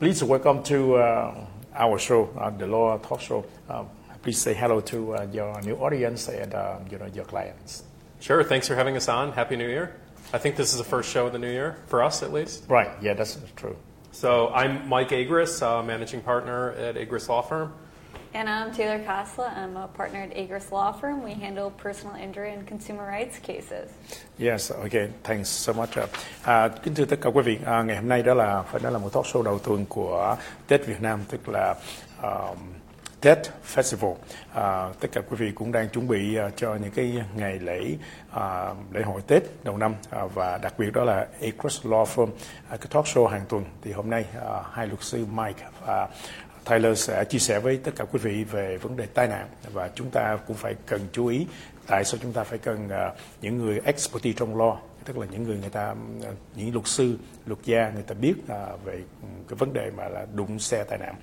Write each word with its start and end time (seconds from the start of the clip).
please 0.00 0.24
welcome 0.24 0.62
to 0.62 0.94
uh, 0.94 1.46
our 1.74 1.98
show, 1.98 2.30
uh, 2.38 2.48
the 2.48 2.66
Law 2.66 2.96
Talk 2.96 3.20
Show. 3.20 3.44
Uh, 3.68 3.84
please 4.22 4.40
say 4.40 4.54
hello 4.54 4.80
to 4.80 5.14
uh, 5.14 5.26
your 5.30 5.60
new 5.60 5.76
audience 5.76 6.26
and 6.28 6.54
uh, 6.54 6.78
you 6.90 6.96
know 6.96 7.04
your 7.04 7.26
clients. 7.26 7.84
Sure. 8.18 8.42
Thanks 8.42 8.66
for 8.66 8.74
having 8.74 8.96
us 8.96 9.08
on. 9.10 9.32
Happy 9.32 9.56
New 9.56 9.68
Year. 9.68 9.94
I 10.32 10.38
think 10.38 10.56
this 10.56 10.72
is 10.72 10.78
the 10.78 10.84
first 10.84 11.10
show 11.10 11.26
of 11.26 11.32
the 11.34 11.38
new 11.38 11.50
year 11.50 11.76
for 11.86 12.02
us, 12.02 12.22
at 12.22 12.32
least. 12.32 12.64
Right. 12.66 12.90
Yeah, 13.02 13.12
that's 13.12 13.38
true. 13.56 13.76
So 14.10 14.48
I'm 14.48 14.88
Mike 14.88 15.10
Agris, 15.10 15.62
uh, 15.62 15.82
managing 15.82 16.22
partner 16.22 16.70
at 16.72 16.94
Agris 16.94 17.28
Law 17.28 17.42
Firm. 17.42 17.74
And 18.32 18.48
I'm 18.48 18.72
Taylor 18.72 19.00
Kosla. 19.00 19.56
I'm 19.56 19.76
a 19.76 19.88
partner 19.88 20.20
at 20.20 20.30
Agris 20.36 20.70
Law 20.70 20.92
Firm. 20.92 21.24
We 21.24 21.32
handle 21.32 21.72
personal 21.82 22.14
injury 22.14 22.52
and 22.52 22.64
consumer 22.64 23.04
rights 23.04 23.40
cases. 23.40 23.90
Yes, 24.38 24.70
okay, 24.70 25.10
thanks 25.24 25.48
so 25.48 25.72
much. 25.72 25.98
À, 26.44 26.68
kính 26.82 26.94
thưa 26.94 27.04
tất 27.04 27.16
cả 27.20 27.30
quý 27.30 27.42
vị, 27.42 27.58
à, 27.64 27.82
ngày 27.82 27.96
hôm 27.96 28.08
nay 28.08 28.22
đó 28.22 28.34
là 28.34 28.62
phải 28.62 28.80
nói 28.80 28.92
là 28.92 28.98
một 28.98 29.12
talk 29.12 29.24
show 29.24 29.42
đầu 29.42 29.58
tuần 29.58 29.86
của 29.88 30.36
Tết 30.66 30.86
Việt 30.86 31.02
Nam, 31.02 31.20
tức 31.28 31.48
là 31.48 31.74
um, 32.22 32.58
Tết 33.20 33.38
Festival. 33.74 34.14
À, 34.54 34.88
tất 35.00 35.08
cả 35.12 35.20
quý 35.30 35.36
vị 35.36 35.52
cũng 35.54 35.72
đang 35.72 35.88
chuẩn 35.88 36.08
bị 36.08 36.38
uh, 36.46 36.52
cho 36.56 36.74
những 36.74 36.90
cái 36.90 37.22
ngày 37.36 37.58
lễ 37.58 37.96
uh, 38.36 38.76
lễ 38.92 39.02
hội 39.02 39.20
Tết 39.26 39.42
đầu 39.64 39.76
năm 39.76 39.94
uh, 40.24 40.34
và 40.34 40.58
đặc 40.58 40.74
biệt 40.78 40.92
đó 40.92 41.04
là 41.04 41.26
Acres 41.40 41.86
Law 41.86 42.04
Firm, 42.04 42.22
uh, 42.22 42.30
cái 42.68 42.88
talk 42.90 43.04
show 43.04 43.26
hàng 43.26 43.44
tuần. 43.48 43.64
Thì 43.82 43.92
hôm 43.92 44.10
nay 44.10 44.24
uh, 44.38 44.66
hai 44.72 44.86
luật 44.86 45.02
sư 45.02 45.26
Mike 45.32 45.64
và 45.86 46.08
Tyler 46.64 46.98
sẽ 46.98 47.24
chia 47.24 47.38
sẻ 47.38 47.58
với 47.58 47.76
tất 47.76 47.92
cả 47.96 48.04
quý 48.04 48.18
vị 48.18 48.44
về 48.44 48.76
vấn 48.76 48.96
đề 48.96 49.06
tai 49.06 49.28
nạn 49.28 49.48
và 49.72 49.90
chúng 49.94 50.10
ta 50.10 50.38
cũng 50.46 50.56
phải 50.56 50.74
cần 50.86 51.00
chú 51.12 51.26
ý 51.26 51.46
tại 51.86 52.04
sao 52.04 52.18
chúng 52.22 52.32
ta 52.32 52.44
phải 52.44 52.58
cần 52.58 52.88
à, 52.88 53.12
những 53.42 53.58
người 53.58 53.80
expertise 53.84 54.38
trong 54.38 54.56
law 54.56 54.76
tức 55.04 55.18
là 55.18 55.26
những 55.30 55.42
người 55.42 55.56
người 55.56 55.70
ta 55.70 55.94
à, 56.22 56.30
những 56.56 56.72
luật 56.72 56.86
sư 56.86 57.16
luật 57.46 57.58
gia 57.64 57.90
người 57.90 58.02
ta 58.02 58.14
biết 58.14 58.34
uh, 58.42 58.84
về 58.84 58.94
ừ, 59.22 59.28
cái 59.48 59.56
vấn 59.56 59.72
đề 59.72 59.90
mà 59.96 60.08
là 60.08 60.26
đụng 60.34 60.58
xe 60.58 60.84
tai 60.84 60.98
nạn. 60.98 61.14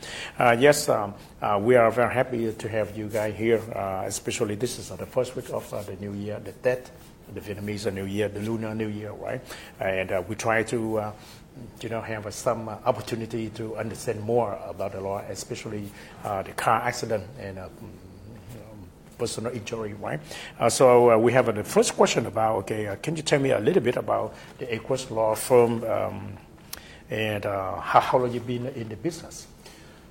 Uh, 0.53 0.63
yes, 0.63 0.89
um, 0.89 1.09
uh, 1.09 1.67
we 1.67 1.79
are 1.79 1.95
very 1.95 2.15
happy 2.15 2.51
to 2.63 2.69
have 2.69 2.85
you 2.97 3.09
guys 3.13 3.33
here, 3.37 3.59
uh, 3.69 4.05
especially 4.07 4.55
this 4.55 4.79
is 4.79 4.91
the 4.91 5.05
first 5.05 5.35
week 5.35 5.49
of 5.51 5.63
uh, 5.73 5.85
the 5.85 5.95
new 6.01 6.25
year, 6.25 6.39
the 6.45 6.51
Tet, 6.61 6.79
the 7.35 7.41
Vietnamese 7.41 7.93
New 7.93 8.05
Year, 8.05 8.29
the 8.29 8.39
Lunar 8.39 8.75
New 8.75 8.89
Year, 8.89 9.11
right? 9.11 9.41
And 9.79 10.11
uh, 10.11 10.23
we 10.29 10.35
try 10.35 10.63
to 10.63 10.97
uh, 10.97 11.11
you 11.81 11.89
know, 11.89 12.01
have 12.01 12.25
uh, 12.25 12.31
some 12.31 12.69
uh, 12.69 12.77
opportunity 12.85 13.49
to 13.49 13.75
understand 13.77 14.21
more 14.21 14.59
about 14.67 14.93
the 14.93 15.01
law, 15.01 15.19
especially 15.29 15.89
uh, 16.23 16.43
the 16.43 16.51
car 16.51 16.81
accident 16.81 17.23
and 17.39 17.59
personal 19.17 19.51
injury, 19.51 19.93
right? 19.93 20.19
Uh, 20.59 20.69
so 20.69 21.11
uh, 21.11 21.17
we 21.17 21.33
have 21.33 21.49
uh, 21.49 21.51
the 21.51 21.63
first 21.63 21.95
question 21.95 22.25
about, 22.25 22.57
okay, 22.57 22.95
can 23.01 23.15
you 23.15 23.23
tell 23.23 23.39
me 23.39 23.51
a 23.51 23.59
little 23.59 23.81
bit 23.81 23.97
about 23.97 24.35
the 24.59 24.71
Aquas 24.75 25.09
Law 25.09 25.33
Firm 25.35 25.83
um, 25.83 26.37
and 27.09 27.43
how, 27.43 27.99
how 27.99 28.17
long 28.17 28.31
you've 28.31 28.47
been 28.47 28.67
in 28.67 28.89
the 28.89 28.95
business? 28.95 29.47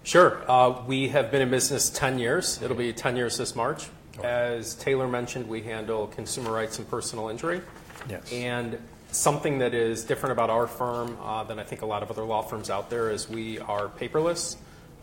Sure. 0.02 0.40
we 0.86 1.08
have 1.08 1.30
been 1.30 1.42
in 1.42 1.50
business 1.50 1.90
10 1.90 2.18
years. 2.18 2.60
It'll 2.62 2.76
be 2.76 2.92
10 2.92 3.16
years 3.16 3.38
this 3.38 3.56
March. 3.56 3.86
As 4.22 4.74
Taylor 4.74 5.06
mentioned, 5.06 5.48
we 5.48 5.62
handle 5.62 6.06
consumer 6.06 6.50
rights 6.50 6.78
and 6.78 6.88
personal 6.88 7.28
injury. 7.28 7.60
Yes. 8.08 8.32
And 8.32 8.78
something 9.16 9.58
that 9.58 9.74
is 9.74 10.04
different 10.04 10.32
about 10.32 10.50
our 10.50 10.66
firm 10.66 11.16
uh, 11.22 11.42
than 11.44 11.58
I 11.58 11.64
think 11.64 11.82
a 11.82 11.86
lot 11.86 12.02
of 12.02 12.10
other 12.10 12.24
law 12.24 12.42
firms 12.42 12.70
out 12.70 12.90
there 12.90 13.10
is 13.10 13.28
we 13.28 13.58
are 13.60 13.88
paperless. 13.88 14.56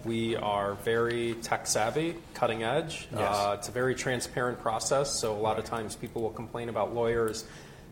We 0.06 0.36
are 0.36 0.76
very 0.76 1.36
tech 1.36 1.66
savvy, 1.66 2.16
cutting 2.34 2.64
edge. 2.64 3.08
Yes. 3.12 3.22
Uh, 3.22 3.56
it's 3.58 3.70
a 3.70 3.72
very 3.72 3.96
transparent 3.96 4.60
process, 4.60 5.12
so 5.12 5.34
a 5.34 5.40
lot 5.40 5.58
of 5.58 5.66
times 5.66 5.96
people 5.96 6.22
will 6.22 6.30
complain 6.30 6.70
about 6.70 6.94
lawyers 6.94 7.46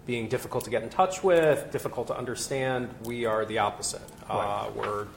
being 0.06 0.28
difficult 0.28 0.66
to 0.66 0.70
get 0.70 0.84
in 0.84 0.90
touch 0.90 1.24
with, 1.24 1.72
difficult 1.72 2.08
to 2.08 2.18
understand. 2.18 2.90
We 3.06 3.26
are 3.26 3.46
the 3.46 3.60
opposite. 3.60 4.02
Uh, 4.30 4.70
we're 4.76 5.08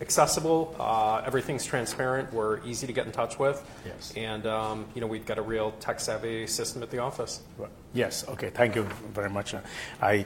accessible. 0.00 0.74
Uh, 0.78 1.22
everything's 1.26 1.64
transparent. 1.64 2.32
We're 2.32 2.58
easy 2.64 2.86
to 2.86 2.92
get 2.92 3.06
in 3.06 3.12
touch 3.12 3.38
with. 3.38 3.62
Yes. 3.86 4.12
And 4.16 4.46
um, 4.46 4.86
you 4.94 5.00
know 5.00 5.06
we've 5.06 5.26
got 5.26 5.38
a 5.38 5.42
real 5.42 5.72
tech 5.80 6.00
savvy 6.00 6.46
system 6.46 6.82
at 6.82 6.90
the 6.90 6.98
office. 6.98 7.40
Right. 7.58 7.70
Yes, 7.94 8.24
okay, 8.28 8.50
thank 8.50 8.76
you 8.76 8.86
very 9.14 9.30
much. 9.30 9.54
I, 10.02 10.24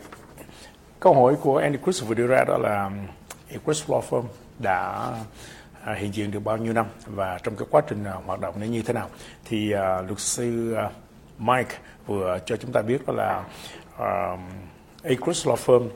câu 1.00 1.14
hỏi 1.14 1.36
của 1.42 1.58
Andy 1.58 1.78
Chris 1.84 2.02
vừa 2.02 2.14
đưa 2.14 2.26
ra 2.26 2.44
đó 2.44 2.58
là 2.58 2.90
Equus 3.48 3.90
Law 3.90 4.00
Firm 4.10 4.24
đã 4.58 5.12
à, 5.84 5.94
hiện 5.94 6.14
diện 6.14 6.30
được 6.30 6.40
bao 6.40 6.56
nhiêu 6.56 6.72
năm 6.72 6.86
và 7.06 7.38
trong 7.42 7.56
cái 7.56 7.66
quá 7.70 7.82
trình 7.88 8.04
à, 8.04 8.12
hoạt 8.12 8.40
động 8.40 8.60
nó 8.60 8.66
như 8.66 8.82
thế 8.82 8.94
nào 8.94 9.08
thì 9.44 9.72
à, 9.72 10.02
luật 10.02 10.20
sư 10.20 10.76
Mike 11.38 11.76
vừa 12.06 12.38
cho 12.46 12.56
chúng 12.56 12.72
ta 12.72 12.82
biết 12.82 13.06
đó 13.06 13.14
là 13.14 13.44
um, 13.98 14.40
Equus 15.02 15.46
Law 15.46 15.56
Firm 15.56 15.88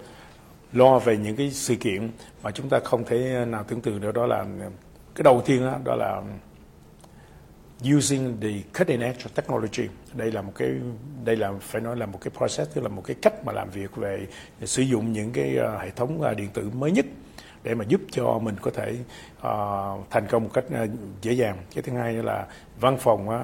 lo 0.73 0.99
về 0.99 1.17
những 1.17 1.37
cái 1.37 1.51
sự 1.51 1.77
kiện 1.77 2.11
mà 2.43 2.51
chúng 2.51 2.69
ta 2.69 2.81
không 2.85 3.05
thể 3.05 3.35
ờ, 3.35 3.45
nào 3.45 3.65
tưởng 3.65 3.81
tượng 3.81 4.01
được. 4.01 4.15
Đó 4.15 4.27
là 4.27 4.37
ờ, 4.37 4.71
cái 5.15 5.23
đầu 5.23 5.43
tiên 5.47 5.65
đó, 5.65 5.79
đó 5.85 5.95
là 5.95 6.23
using 7.97 8.41
the 8.41 8.79
cutting 8.79 9.01
edge 9.01 9.25
technology. 9.35 9.89
Đây 10.15 10.33
là 10.33 10.43
một 10.43 10.53
cái 10.55 10.69
đây 11.25 11.37
là 11.37 11.53
phải 11.61 11.81
nói 11.81 11.97
là 11.97 12.07
một 12.07 12.19
cái 12.21 12.31
process 12.37 12.75
tức 12.75 12.81
là 12.81 12.89
một 12.89 13.03
cái 13.05 13.17
cách 13.23 13.45
mà 13.45 13.53
làm 13.53 13.71
việc 13.71 13.97
về 13.97 14.27
sử 14.65 14.83
dụng 14.83 15.13
những 15.13 15.33
cái 15.33 15.57
ờ, 15.57 15.79
hệ 15.79 15.91
thống 15.91 16.37
điện 16.37 16.49
tử 16.55 16.71
mới 16.75 16.91
nhất 16.91 17.07
để 17.63 17.75
mà 17.75 17.85
giúp 17.89 18.01
cho 18.11 18.39
mình 18.39 18.55
có 18.63 18.71
thể 18.71 18.97
uh, 19.39 20.11
thành 20.11 20.27
công 20.31 20.45
một 20.45 20.51
cách 20.55 20.65
uh, 20.85 20.91
dễ 21.23 21.33
dàng. 21.33 21.57
Cái 21.75 21.83
thứ 21.83 21.93
hai 21.93 22.13
là 22.13 22.47
văn 22.81 22.97
phòng 22.99 23.29
uh, 23.29 23.35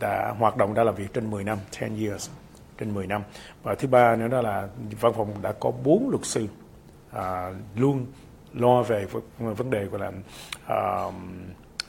đã 0.00 0.34
hoạt 0.38 0.56
động 0.56 0.74
đã 0.74 0.84
làm 0.84 0.94
việc 0.94 1.12
trên 1.14 1.30
10 1.30 1.44
năm 1.44 1.58
10 1.80 2.06
years 2.06 2.30
trên 2.78 2.94
10 2.94 3.06
năm. 3.06 3.22
Và 3.62 3.74
thứ 3.74 3.88
ba 3.88 4.16
nữa 4.16 4.28
đó 4.28 4.40
là 4.40 4.68
văn 5.00 5.12
phòng 5.16 5.34
đã 5.42 5.52
có 5.52 5.70
bốn 5.70 6.08
luật 6.10 6.24
sư 6.24 6.46
à, 7.12 7.52
luôn 7.76 8.06
lo 8.54 8.82
về 8.82 9.06
vấn 9.38 9.70
đề 9.70 9.84
gọi 9.84 10.00
là 10.00 10.12
à, 10.66 11.04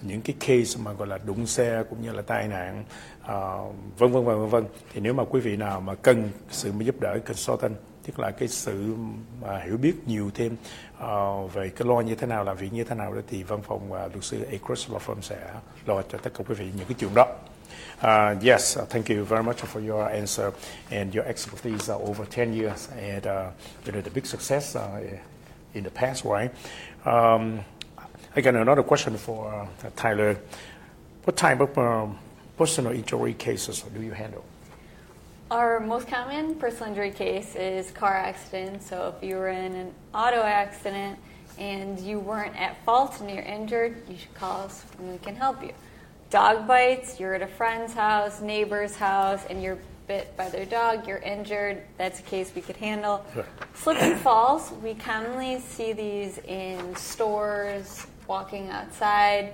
những 0.02 0.22
cái 0.22 0.36
case 0.40 0.82
mà 0.84 0.94
gọi 0.94 1.08
là 1.08 1.18
đụng 1.26 1.46
xe 1.46 1.84
cũng 1.90 2.02
như 2.02 2.12
là 2.12 2.22
tai 2.22 2.48
nạn 2.48 2.84
à, 3.22 3.36
vân 3.98 4.12
vân 4.12 4.26
và 4.26 4.36
vân 4.36 4.50
vân 4.50 4.66
thì 4.94 5.02
nếu 5.02 5.14
mà 5.14 5.24
quý 5.30 5.40
vị 5.40 5.58
nào 5.58 5.82
mà 5.82 5.96
cần 5.96 6.30
sự 6.50 6.72
giúp 6.80 6.96
đỡ 7.00 7.20
consultant 7.26 7.76
tức 8.10 8.20
là 8.20 8.32
cái 8.32 8.48
sự 8.48 8.96
mà 9.42 9.60
hiểu 9.60 9.78
biết 9.78 9.94
nhiều 10.06 10.32
thêm 10.34 10.56
uh, 11.04 11.54
về 11.54 11.70
cái 11.70 11.88
lo 11.88 12.02
như 12.02 12.16
thế 12.16 12.28
nào 12.28 12.44
làm 12.44 12.58
việc 12.58 12.74
như 12.74 12.84
thế 12.84 12.96
nào 12.96 13.14
đó 13.14 13.22
thì 13.28 13.44
văn 13.44 13.62
phòng 13.62 13.92
uh, 13.92 13.98
luật 13.98 14.24
sư 14.24 14.44
Acres 14.52 14.90
Law 14.90 15.00
Firm 15.06 15.22
sẽ 15.22 15.38
lo 15.86 16.02
cho 16.02 16.18
tất 16.18 16.34
cả 16.34 16.44
quý 16.48 16.56
vị 16.56 16.72
những 16.78 16.86
cái 16.86 16.96
chuyện 17.00 17.12
đó. 17.16 17.26
Uh, 18.02 18.36
yes, 18.42 18.78
uh, 18.78 18.86
thank 18.86 19.10
you 19.10 19.24
very 19.24 19.44
much 19.44 19.62
for 19.62 19.80
your 19.80 20.10
answer 20.10 20.54
and 20.92 21.14
your 21.14 21.26
expertise 21.26 21.90
uh, 21.90 21.98
over 22.00 22.26
10 22.26 22.54
years 22.54 22.90
and 22.98 23.28
uh, 23.28 23.50
you 23.86 23.92
know 23.92 24.02
the 24.02 24.10
big 24.10 24.26
success 24.26 24.76
uh, 24.76 25.02
in 25.74 25.84
the 25.84 25.92
past, 25.92 26.24
right? 26.26 26.54
Um, 27.06 27.60
I 28.36 28.42
got 28.42 28.56
another 28.56 28.84
question 28.84 29.18
for 29.18 29.54
uh, 29.54 29.90
Tyler. 29.96 30.38
What 31.24 31.36
type 31.36 31.60
of 31.60 31.78
um, 31.78 32.18
personal 32.58 32.92
injury 32.94 33.34
cases 33.34 33.82
do 33.82 34.02
you 34.02 34.12
handle? 34.12 34.46
Our 35.52 35.80
most 35.80 36.08
common 36.08 36.56
personal 36.56 36.90
injury 36.90 37.12
case 37.12 37.56
is 37.56 37.90
car 37.92 38.16
accident. 38.16 38.84
So 38.84 39.16
if 39.18 39.28
you 39.28 39.36
were 39.36 39.50
in 39.50 39.74
an 39.74 39.94
auto 40.14 40.44
accident 40.44 41.18
and 41.58 42.00
you 42.00 42.20
weren't 42.20 42.56
at 42.56 42.84
fault 42.86 43.20
and 43.20 43.30
you're 43.30 43.44
injured, 43.44 44.04
you 44.08 44.18
should 44.18 44.34
call 44.36 44.62
us 44.62 44.86
and 45.00 45.12
we 45.12 45.18
can 45.18 45.36
help 45.36 45.64
you. 45.64 45.74
Dog 46.30 46.68
bites, 46.68 47.20
you're 47.20 47.34
at 47.34 47.42
a 47.42 47.48
friend's 47.48 47.94
house, 47.94 48.40
neighbor's 48.40 48.96
house, 48.96 49.44
and 49.50 49.64
you're 49.64 49.80
bit 50.08 50.36
by 50.38 50.48
their 50.50 50.66
dog, 50.66 51.08
you're 51.08 51.18
injured, 51.18 51.82
that's 51.98 52.20
a 52.20 52.24
case 52.24 52.52
we 52.56 52.62
could 52.62 52.78
handle. 52.78 53.26
Sure. 53.34 53.46
Slip 53.74 54.02
and 54.02 54.20
falls, 54.20 54.72
we 54.84 54.94
commonly 54.94 55.60
see 55.60 55.92
these 55.92 56.38
in 56.40 56.96
stores, 56.96 58.06
walking 58.28 58.70
outside. 58.70 59.54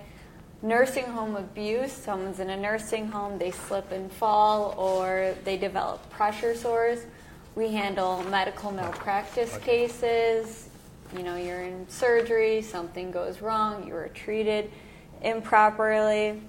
Nursing 0.62 1.06
home 1.06 1.38
abuse, 1.38 1.94
someone's 1.94 2.40
in 2.40 2.50
a 2.50 2.58
nursing 2.58 3.08
home, 3.08 3.38
they 3.38 3.52
slip 3.52 3.92
and 3.94 4.12
fall, 4.12 4.76
or 4.78 5.34
they 5.46 5.58
develop 5.58 6.10
pressure 6.10 6.56
sores. 6.56 7.06
We 7.56 7.72
handle 7.72 8.22
medical 8.24 8.72
malpractice 8.72 9.58
cases. 9.60 10.68
You 11.16 11.24
know, 11.24 11.38
you're 11.38 11.62
in 11.62 11.88
surgery, 11.88 12.62
something 12.62 13.12
goes 13.12 13.42
wrong, 13.42 13.88
you 13.88 13.94
were 13.94 14.10
treated 14.10 14.72
improperly. 15.22 16.42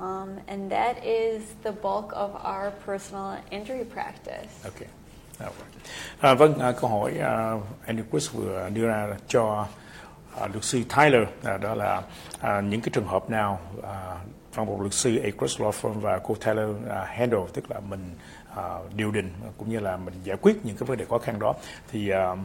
Um, 0.00 0.40
and 0.48 0.70
that 0.70 1.04
is 1.04 1.42
the 1.62 1.72
bulk 1.72 2.12
of 2.14 2.30
our 2.44 2.72
personal 2.86 3.36
injury 3.50 3.84
practice. 3.84 4.48
Okay. 4.66 4.88
À, 5.38 5.48
à, 6.20 6.34
vâng, 6.34 6.58
à, 6.58 6.72
câu 6.72 6.90
hỏi 6.90 7.18
à, 7.18 7.54
Andy 7.86 8.02
Quist 8.10 8.32
vừa 8.32 8.68
đưa 8.74 8.86
ra 8.86 9.08
cho 9.28 9.66
à, 10.40 10.46
luật 10.46 10.64
sư 10.64 10.82
Tyler 10.96 11.22
à, 11.44 11.56
đó 11.56 11.74
là 11.74 12.02
à, 12.40 12.60
những 12.60 12.80
cái 12.80 12.90
trường 12.92 13.06
hợp 13.06 13.30
nào 13.30 13.60
à, 13.82 14.16
văn 14.54 14.66
phòng 14.66 14.80
luật 14.80 14.94
sư 14.94 15.18
Across 15.22 15.60
Law 15.60 15.70
Firm 15.70 16.00
và 16.00 16.18
cô 16.18 16.34
Tyler 16.34 16.68
à, 16.90 17.04
handle 17.04 17.40
tức 17.52 17.70
là 17.70 17.80
mình 17.80 18.14
à, 18.56 18.64
điều 18.96 19.10
đình 19.10 19.32
cũng 19.58 19.70
như 19.70 19.80
là 19.80 19.96
mình 19.96 20.14
giải 20.24 20.36
quyết 20.40 20.66
những 20.66 20.76
cái 20.76 20.86
vấn 20.86 20.98
đề 20.98 21.04
khó 21.04 21.18
khăn 21.18 21.38
đó 21.38 21.54
thì 21.92 22.08
à, 22.08 22.36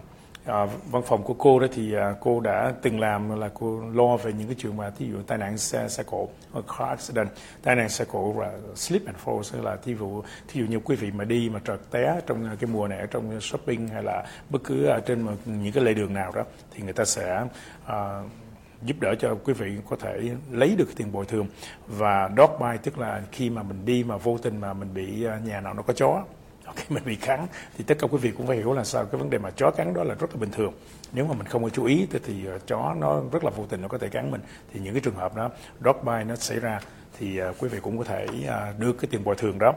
à, 0.46 0.68
văn 0.92 1.04
phòng 1.06 1.24
của 1.24 1.34
cô 1.34 1.60
đó 1.60 1.68
thì 1.74 1.94
à, 1.94 2.16
cô 2.20 2.40
đã 2.40 2.74
từng 2.82 3.00
làm 3.00 3.40
là 3.40 3.50
cô 3.54 3.82
lo 3.94 4.18
về 4.18 4.34
những 4.34 4.48
cái 4.48 4.56
chuyện 4.60 4.78
mà 4.78 4.90
thí 4.90 5.10
dụ 5.12 5.22
tai 5.28 5.38
nạn 5.38 5.58
xe 5.58 5.88
xe 5.88 6.04
cộ 6.04 6.30
car 6.54 6.90
accident. 6.90 7.30
Tai 7.64 7.76
nạn 7.76 7.90
xe 7.90 8.06
cộ 8.06 8.32
và 8.32 8.52
slip 8.76 9.06
and 9.06 9.18
fall 9.26 9.42
tức 9.54 9.64
là 9.64 9.76
thí 9.76 9.96
dụ 9.96 10.22
thí 10.48 10.60
dụ 10.62 10.66
như 10.66 10.80
quý 10.80 10.96
vị 10.96 11.12
mà 11.12 11.24
đi 11.24 11.50
mà 11.50 11.60
trật 11.68 11.92
té 11.92 12.22
trong 12.28 12.58
cái 12.60 12.70
mùa 12.74 12.88
này 12.88 13.08
trong 13.12 13.42
shopping 13.42 13.88
hay 13.88 14.04
là 14.04 14.24
bất 14.50 14.64
cứ 14.64 14.86
ở 14.86 15.00
trên 15.00 15.22
mà, 15.22 15.32
những 15.46 15.74
cái 15.74 15.84
lề 15.84 15.94
đường 15.94 16.14
nào 16.14 16.32
đó 16.32 16.44
thì 16.72 16.84
người 16.84 16.94
ta 16.94 17.06
sẽ 17.06 17.48
à, 17.86 18.22
giúp 18.84 18.98
đỡ 19.00 19.16
cho 19.20 19.36
quý 19.44 19.54
vị 19.54 19.78
có 19.90 19.96
thể 19.96 20.30
lấy 20.52 20.76
được 20.76 20.90
tiền 20.96 21.12
bồi 21.12 21.26
thường. 21.26 21.48
Và 21.88 22.30
dog 22.38 22.52
bite 22.60 22.78
tức 22.84 22.98
là 22.98 23.22
khi 23.32 23.50
mà 23.50 23.64
mình 23.64 23.86
đi 23.86 24.04
mà 24.04 24.18
vô 24.18 24.38
tình 24.38 24.62
mà 24.62 24.74
mình 24.74 24.94
bị 24.94 25.26
à, 25.26 25.40
nhà 25.46 25.62
nào 25.62 25.74
nó 25.74 25.82
có 25.82 25.94
chó 25.94 26.24
ok 26.66 26.92
mình 26.92 27.04
bị 27.06 27.16
cắn 27.16 27.48
thì 27.78 27.84
tất 27.84 27.96
cả 28.00 28.08
quý 28.12 28.18
vị 28.18 28.32
cũng 28.38 28.48
phải 28.48 28.58
hiểu 28.58 28.74
là 28.74 28.84
sao. 28.84 29.06
Cái 29.06 29.20
vấn 29.20 29.30
đề 29.30 29.38
mà 29.38 29.50
chó 29.52 29.72
cắn 29.72 29.94
đó 29.94 30.04
là 30.04 30.16
rất 30.16 30.30
là 30.34 30.38
bình 30.40 30.52
thường. 30.52 30.74
Nếu 31.14 31.26
mà 31.26 31.34
mình 31.34 31.48
không 31.48 31.64
có 31.64 31.70
chú 31.70 31.86
ý 31.86 32.08
thì, 32.12 32.20
thì 32.26 32.46
ờ, 32.46 32.60
chó 32.68 32.96
nó 33.00 33.22
rất 33.32 33.44
là 33.44 33.50
vô 33.50 33.66
tình 33.70 33.82
nó 33.82 33.88
có 33.88 33.98
thể 33.98 34.10
cắn 34.10 34.32
mình. 34.32 34.42
Thì 34.74 34.80
những 34.80 34.94
cái 34.94 35.02
trường 35.02 35.16
hợp 35.16 35.36
đó 35.36 35.50
dog 35.86 36.06
bite 36.06 36.24
nó 36.24 36.36
xảy 36.36 36.60
ra 36.60 36.80
thì 37.20 37.42
uh, 37.42 37.56
quý 37.60 37.70
vị 37.70 37.80
cũng 37.82 37.98
có 37.98 38.04
thể 38.04 38.28
uh, 38.30 38.80
đưa 38.80 38.94
cái 38.94 39.08
tiền 39.12 39.24
bồi 39.24 39.36
thường 39.36 39.60
đó. 39.60 39.74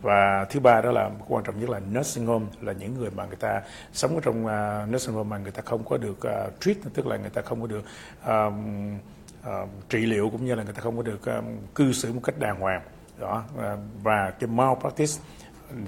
Và 0.00 0.46
thứ 0.50 0.60
ba 0.60 0.80
đó 0.80 0.90
là 0.92 1.10
quan 1.28 1.44
trọng 1.44 1.60
nhất 1.60 1.70
là 1.70 1.80
nursing 1.94 2.26
home 2.26 2.46
là 2.60 2.72
những 2.72 2.94
người 2.94 3.10
mà 3.10 3.24
người 3.26 3.36
ta 3.36 3.62
sống 3.92 4.14
ở 4.14 4.20
trong 4.24 4.46
uh, 4.46 4.92
nursing 4.92 5.14
home 5.14 5.28
mà 5.28 5.38
người 5.38 5.52
ta 5.52 5.62
không 5.62 5.84
có 5.84 5.96
được 5.96 6.18
uh, 6.18 6.60
treat 6.60 6.76
tức 6.94 7.06
là 7.06 7.16
người 7.16 7.30
ta 7.30 7.42
không 7.42 7.60
có 7.60 7.66
được 7.66 7.84
um, 8.26 8.98
uh, 9.40 9.68
trị 9.88 9.98
liệu 9.98 10.30
cũng 10.30 10.44
như 10.44 10.54
là 10.54 10.62
người 10.62 10.72
ta 10.72 10.80
không 10.80 10.96
có 10.96 11.02
được 11.02 11.24
um, 11.26 11.44
cư 11.74 11.92
xử 11.92 12.12
một 12.12 12.20
cách 12.24 12.38
đàng 12.38 12.60
hoàng. 12.60 12.82
Đó 13.18 13.44
uh, 13.54 13.78
và 14.02 14.30
cái 14.30 14.48
malpractice 14.48 15.12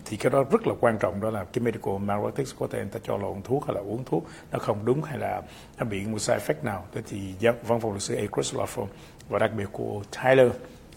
thì 0.04 0.16
cái 0.16 0.30
đó 0.30 0.44
rất 0.50 0.66
là 0.66 0.74
quan 0.80 0.98
trọng 0.98 1.20
đó 1.20 1.30
là 1.30 1.44
cái 1.44 1.64
medical 1.64 1.94
malpractice 1.98 2.50
có 2.58 2.66
thể 2.70 2.78
người 2.78 2.88
ta 2.92 3.00
cho 3.02 3.16
lộn 3.16 3.42
thuốc 3.42 3.66
hay 3.66 3.74
là 3.74 3.80
uống 3.80 4.04
thuốc 4.04 4.24
nó 4.52 4.58
không 4.58 4.84
đúng 4.84 5.02
hay 5.02 5.18
là 5.18 5.42
nó 5.78 5.84
bị 5.84 6.06
một 6.06 6.18
side 6.18 6.38
effect 6.38 6.64
nào 6.64 6.84
thế 6.94 7.02
thì 7.08 7.34
văn 7.40 7.80
phòng 7.80 7.90
luật 7.90 8.02
sư 8.02 8.14
A. 8.14 8.24
Chris 8.34 8.54
Law 8.54 8.66
Firm 8.66 8.86
và 9.28 9.38
đặc 9.38 9.50
biệt 9.56 9.68
của 9.72 10.02
Tyler 10.22 10.52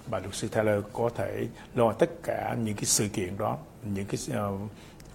bà 0.08 0.20
luật 0.20 0.36
sư 0.36 0.48
Taylor 0.48 0.84
có 0.94 1.10
thể 1.16 1.48
lo 1.76 1.94
tất 1.94 2.10
cả 2.24 2.56
những 2.64 2.76
cái 2.76 2.86
sự 2.86 3.08
kiện 3.08 3.38
đó 3.38 3.58
những 3.84 4.06
cái 4.06 4.40
uh, 4.40 4.60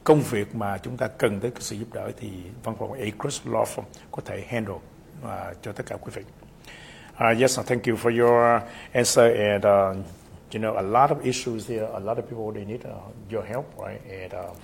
công 0.05 0.21
việc 0.21 0.55
mà 0.55 0.79
chúng 0.79 0.97
ta 0.97 1.09
cần 1.09 1.41
tới 1.41 1.51
cái 1.51 1.61
sự 1.61 1.77
giúp 1.77 1.89
đỡ 1.93 2.11
thì 2.21 2.31
văn 2.65 2.77
phòng 2.79 2.93
A. 2.93 3.05
Chris 3.23 3.47
Law 3.47 3.65
Firm 3.65 3.83
có 4.11 4.23
thể 4.25 4.45
handle 4.49 4.75
uh, 4.75 5.31
cho 5.63 5.73
tất 5.73 5.87
cả 5.87 5.97
quý 5.97 6.13
vị. 6.15 6.23
Uh, 7.15 7.41
yes, 7.41 7.61
thank 7.67 7.87
you 7.87 7.97
for 7.97 8.21
your 8.21 8.63
answer 8.93 9.37
and 9.39 9.67
uh, 9.67 10.07
you 10.53 10.59
know 10.59 10.79
a 10.79 10.83
lot 10.83 11.11
of 11.11 11.27
issues 11.27 11.67
here. 11.67 11.89
A 11.93 12.01
lot 12.01 12.19
of 12.19 12.29
people 12.29 12.51
they 12.53 12.65
need 12.65 12.85
uh, 12.87 12.99
your 13.29 13.43
help, 13.43 13.67
right? 13.77 14.01
And 14.07 14.33
uh, 14.35 14.55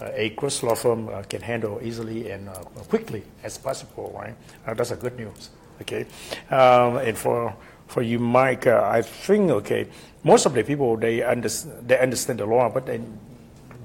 a 0.00 0.30
Chris 0.30 0.62
Law 0.62 0.74
Firm 0.74 1.08
uh, 1.08 1.22
can 1.22 1.40
handle 1.42 1.80
easily 1.82 2.30
and 2.30 2.48
uh, 2.48 2.54
quickly 2.88 3.22
as 3.42 3.58
possible, 3.58 4.12
right? 4.14 4.34
Uh, 4.66 4.74
that's 4.74 4.90
a 4.90 4.96
good 4.96 5.16
news. 5.16 5.50
Okay, 5.80 6.06
um, 6.50 6.98
and 6.98 7.16
for 7.16 7.54
for 7.86 8.02
you, 8.02 8.18
Mike, 8.18 8.66
uh, 8.66 8.88
I 8.90 9.02
think 9.02 9.50
okay, 9.50 9.88
most 10.22 10.46
of 10.46 10.54
the 10.54 10.64
people 10.64 10.96
they 10.96 11.22
understand 11.22 11.88
they 11.88 11.98
understand 11.98 12.40
the 12.40 12.46
law, 12.46 12.68
but 12.68 12.86
then 12.86 13.18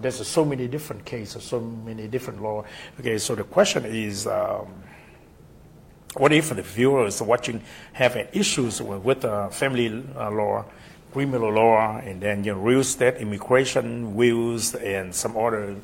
there's 0.01 0.25
so 0.25 0.45
many 0.45 0.67
different 0.67 1.03
cases, 1.03 1.43
so 1.43 1.59
many 1.59 2.07
different 2.07 2.41
law. 2.41 2.63
Okay, 2.99 3.17
so 3.17 3.35
the 3.35 3.43
question 3.43 3.85
is. 3.85 4.27
Um, 4.27 4.67
what 6.15 6.33
if 6.33 6.49
the 6.49 6.63
viewers 6.63 7.21
watching 7.21 7.61
have 7.93 8.17
issues 8.33 8.81
with, 8.81 9.03
with 9.03 9.25
uh, 9.25 9.49
family 9.49 10.03
uh, 10.17 10.31
law, 10.31 10.65
criminal 11.11 11.51
law, 11.51 11.97
and 11.97 12.21
then 12.21 12.43
you 12.43 12.53
know, 12.53 12.59
real 12.59 12.79
estate, 12.79 13.15
immigration, 13.17 14.15
wills, 14.15 14.75
and 14.75 15.13
some 15.13 15.35
other 15.35 15.75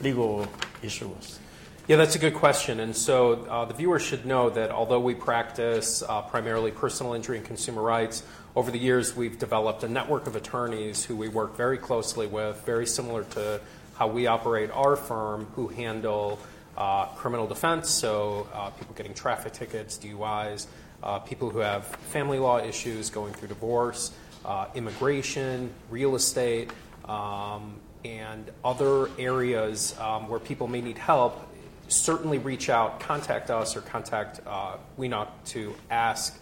legal 0.00 0.46
issues? 0.82 1.38
Yeah, 1.86 1.96
that's 1.96 2.16
a 2.16 2.18
good 2.18 2.34
question. 2.34 2.80
And 2.80 2.96
so 2.96 3.44
uh, 3.44 3.66
the 3.66 3.74
viewers 3.74 4.00
should 4.00 4.24
know 4.24 4.48
that 4.48 4.70
although 4.70 5.00
we 5.00 5.14
practice 5.14 6.02
uh, 6.02 6.22
primarily 6.22 6.70
personal 6.70 7.12
injury 7.12 7.36
and 7.36 7.46
consumer 7.46 7.82
rights, 7.82 8.22
over 8.56 8.70
the 8.70 8.78
years 8.78 9.14
we've 9.14 9.38
developed 9.38 9.82
a 9.84 9.88
network 9.88 10.26
of 10.26 10.34
attorneys 10.34 11.04
who 11.04 11.14
we 11.14 11.28
work 11.28 11.56
very 11.56 11.76
closely 11.76 12.26
with, 12.26 12.62
very 12.64 12.86
similar 12.86 13.24
to 13.24 13.60
how 13.96 14.08
we 14.08 14.26
operate 14.26 14.70
our 14.70 14.96
firm, 14.96 15.46
who 15.56 15.68
handle 15.68 16.38
uh, 16.76 17.06
criminal 17.08 17.46
defense, 17.46 17.90
so 17.90 18.48
uh, 18.54 18.70
people 18.70 18.94
getting 18.94 19.12
traffic 19.12 19.52
tickets, 19.52 19.98
DUIs, 19.98 20.66
uh, 21.02 21.18
people 21.18 21.50
who 21.50 21.58
have 21.58 21.86
family 21.86 22.38
law 22.38 22.58
issues, 22.58 23.10
going 23.10 23.34
through 23.34 23.48
divorce, 23.48 24.10
uh, 24.44 24.66
immigration, 24.74 25.70
real 25.90 26.14
estate. 26.14 26.70
Um, 27.04 27.80
and 28.04 28.50
other 28.64 29.08
areas 29.18 29.98
um, 29.98 30.28
where 30.28 30.40
people 30.40 30.66
may 30.66 30.80
need 30.80 30.98
help, 30.98 31.40
certainly 31.88 32.38
reach 32.38 32.68
out, 32.68 33.00
contact 33.00 33.50
us, 33.50 33.76
or 33.76 33.80
contact 33.80 34.40
uh, 34.46 34.76
WeNock 34.98 35.28
to 35.46 35.74
ask, 35.90 36.38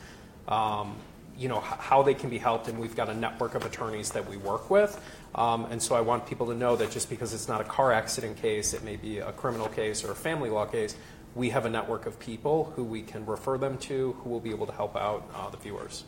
um, 0.48 0.96
you 1.38 1.48
know, 1.48 1.60
how 1.60 2.02
they 2.02 2.14
can 2.14 2.30
be 2.30 2.38
helped. 2.38 2.68
And 2.68 2.78
we've 2.78 2.96
got 2.96 3.08
a 3.08 3.14
network 3.14 3.54
of 3.54 3.64
attorneys 3.64 4.10
that 4.10 4.28
we 4.28 4.36
work 4.36 4.70
with. 4.70 5.00
Um, 5.34 5.66
and 5.66 5.82
so 5.82 5.94
I 5.94 6.00
want 6.00 6.26
people 6.26 6.46
to 6.46 6.54
know 6.54 6.76
that 6.76 6.90
just 6.90 7.08
because 7.08 7.32
it's 7.32 7.48
not 7.48 7.60
a 7.60 7.64
car 7.64 7.92
accident 7.92 8.36
case, 8.36 8.74
it 8.74 8.82
may 8.82 8.96
be 8.96 9.18
a 9.18 9.32
criminal 9.32 9.68
case 9.68 10.04
or 10.04 10.12
a 10.12 10.16
family 10.16 10.50
law 10.50 10.66
case. 10.66 10.96
We 11.34 11.50
have 11.50 11.64
a 11.64 11.70
network 11.70 12.06
of 12.06 12.18
people 12.18 12.72
who 12.76 12.84
we 12.84 13.02
can 13.02 13.24
refer 13.24 13.56
them 13.56 13.78
to, 13.78 14.14
who 14.22 14.30
will 14.30 14.40
be 14.40 14.50
able 14.50 14.66
to 14.66 14.72
help 14.72 14.96
out 14.96 15.26
uh, 15.34 15.48
the 15.48 15.56
viewers. 15.56 16.04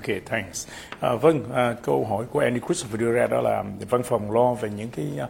OK, 0.00 0.20
thanks. 0.26 0.68
À, 1.00 1.14
vâng, 1.14 1.52
à, 1.54 1.76
câu 1.82 2.04
hỏi 2.04 2.24
của 2.30 2.40
Andy 2.40 2.60
Christopher 2.60 3.00
đưa 3.00 3.12
ra 3.12 3.26
đó 3.26 3.40
là 3.40 3.64
văn 3.90 4.02
phòng 4.02 4.30
lo 4.32 4.54
về 4.54 4.70
những 4.70 4.88
cái 4.88 5.06
à, 5.18 5.28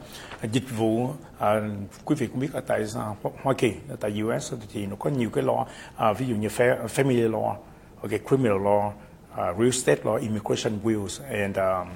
dịch 0.52 0.70
vụ. 0.76 1.08
À, 1.38 1.60
quý 2.04 2.14
vị 2.18 2.26
cũng 2.26 2.40
biết 2.40 2.52
ở 2.52 2.60
tại 2.66 2.84
à, 2.96 3.04
Hoa 3.42 3.54
Kỳ, 3.58 3.72
ở 3.88 3.96
tại 4.00 4.22
US 4.22 4.54
thì 4.72 4.86
nó 4.86 4.96
có 4.98 5.10
nhiều 5.10 5.30
cái 5.30 5.44
lo, 5.44 5.66
à, 5.96 6.12
ví 6.12 6.26
dụ 6.26 6.34
như 6.34 6.48
family 6.94 7.30
law, 7.30 7.54
okay, 8.02 8.18
criminal 8.28 8.58
law, 8.58 8.90
uh, 9.32 9.56
real 9.58 9.70
estate 9.70 10.02
law, 10.04 10.16
immigration 10.16 10.78
wills, 10.84 11.20
and 11.30 11.56
um, 11.56 11.88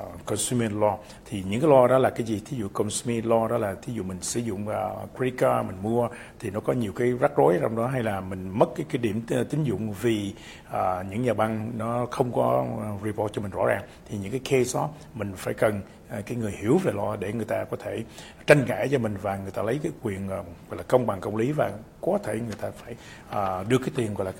uh, 0.00 0.26
consumer 0.26 0.72
law. 0.72 0.96
Thì 1.24 1.42
những 1.48 1.60
cái 1.60 1.70
law 1.70 1.86
đó 1.86 1.98
là 1.98 2.10
cái 2.10 2.26
gì? 2.26 2.42
Thí 2.44 2.56
dụ 2.56 2.68
consumer 2.68 3.24
law 3.24 3.48
đó 3.48 3.58
là 3.58 3.74
thí 3.82 3.92
dụ 3.92 4.02
mình 4.02 4.20
sử 4.20 4.40
dụng 4.40 4.66
uh, 4.68 5.16
credit 5.16 5.38
card 5.38 5.66
mình 5.66 5.76
mua 5.82 6.08
thì 6.38 6.50
nó 6.50 6.60
có 6.60 6.72
nhiều 6.72 6.92
cái 6.92 7.12
rắc 7.12 7.32
rối 7.36 7.58
trong 7.60 7.76
đó 7.76 7.86
hay 7.86 8.02
là 8.02 8.20
mình 8.20 8.50
mất 8.58 8.66
cái 8.76 8.86
cái 8.88 8.98
điểm 8.98 9.22
ờ, 9.30 9.44
tín 9.44 9.64
dụng 9.64 9.92
vì 9.92 10.34
uh, 10.68 10.76
những 11.10 11.22
nhà 11.22 11.34
băng 11.34 11.72
nó 11.78 12.06
không 12.10 12.32
có 12.32 12.66
report 13.04 13.32
cho 13.32 13.42
mình 13.42 13.50
rõ 13.50 13.66
ràng. 13.66 13.82
Thì 14.08 14.18
những 14.18 14.30
cái 14.30 14.40
case 14.44 14.78
đó 14.78 14.90
mình 15.14 15.32
phải 15.36 15.54
cần 15.54 15.80
uh, 16.18 16.26
cái 16.26 16.36
người 16.36 16.52
hiểu 16.52 16.78
về 16.78 16.92
law 16.92 17.16
để 17.18 17.32
người 17.32 17.44
ta 17.44 17.64
có 17.64 17.76
thể 17.76 18.02
tranh 18.46 18.64
cãi 18.66 18.88
cho 18.92 18.98
mình 18.98 19.16
và 19.22 19.36
người 19.36 19.50
ta 19.50 19.62
lấy 19.62 19.80
cái 19.82 19.92
quyền 20.02 20.26
uh, 20.26 20.30
gọi 20.70 20.76
là 20.76 20.82
công 20.82 21.06
bằng 21.06 21.20
công 21.20 21.36
lý 21.36 21.52
và 21.52 21.72
có 22.00 22.18
thể 22.24 22.34
người 22.34 22.56
ta 22.60 22.70
phải 22.70 22.94
uh, 23.30 23.68
đưa 23.68 23.78
cái 23.78 23.90
tiền 23.96 24.14
gọi 24.14 24.24
là 24.24 24.32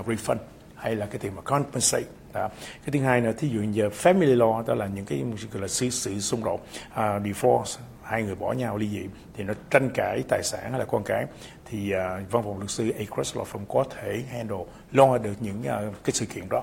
uh, 0.00 0.06
refund 0.06 0.36
hay 0.74 0.96
là 0.96 1.06
cái 1.06 1.18
tiền 1.18 1.32
mà 1.36 1.42
compensate 1.42 2.19
đó. 2.32 2.48
cái 2.58 2.92
thứ 2.92 3.00
hai 3.00 3.20
là 3.20 3.32
thí 3.32 3.48
dụ 3.48 3.62
giờ 3.72 3.88
family 3.88 4.36
law 4.36 4.66
đó 4.66 4.74
là 4.74 4.86
những 4.86 5.04
cái 5.04 5.24
gọi 5.52 5.62
là 5.62 5.68
sự, 5.68 5.90
sự 5.90 6.20
xung 6.20 6.44
đột 6.44 6.66
à, 6.94 7.16
uh, 7.16 7.22
divorce 7.24 7.80
hai 8.02 8.22
người 8.22 8.34
bỏ 8.34 8.52
nhau 8.52 8.76
ly 8.76 8.88
dị 8.88 9.06
thì 9.34 9.44
nó 9.44 9.54
tranh 9.70 9.90
cãi 9.94 10.22
tài 10.28 10.42
sản 10.42 10.70
hay 10.70 10.78
là 10.78 10.84
con 10.84 11.02
cái 11.04 11.26
thì 11.64 11.92
uh, 11.94 12.30
văn 12.30 12.42
phòng 12.42 12.58
luật 12.58 12.70
sư 12.70 12.92
A. 12.98 13.04
Cross 13.14 13.36
Law 13.36 13.44
Firm 13.44 13.64
có 13.68 13.84
thể 13.90 14.22
handle 14.32 14.64
lo 14.92 15.18
được 15.18 15.34
những 15.40 15.60
uh, 15.60 15.94
cái 16.04 16.12
sự 16.12 16.26
kiện 16.26 16.44
đó 16.48 16.62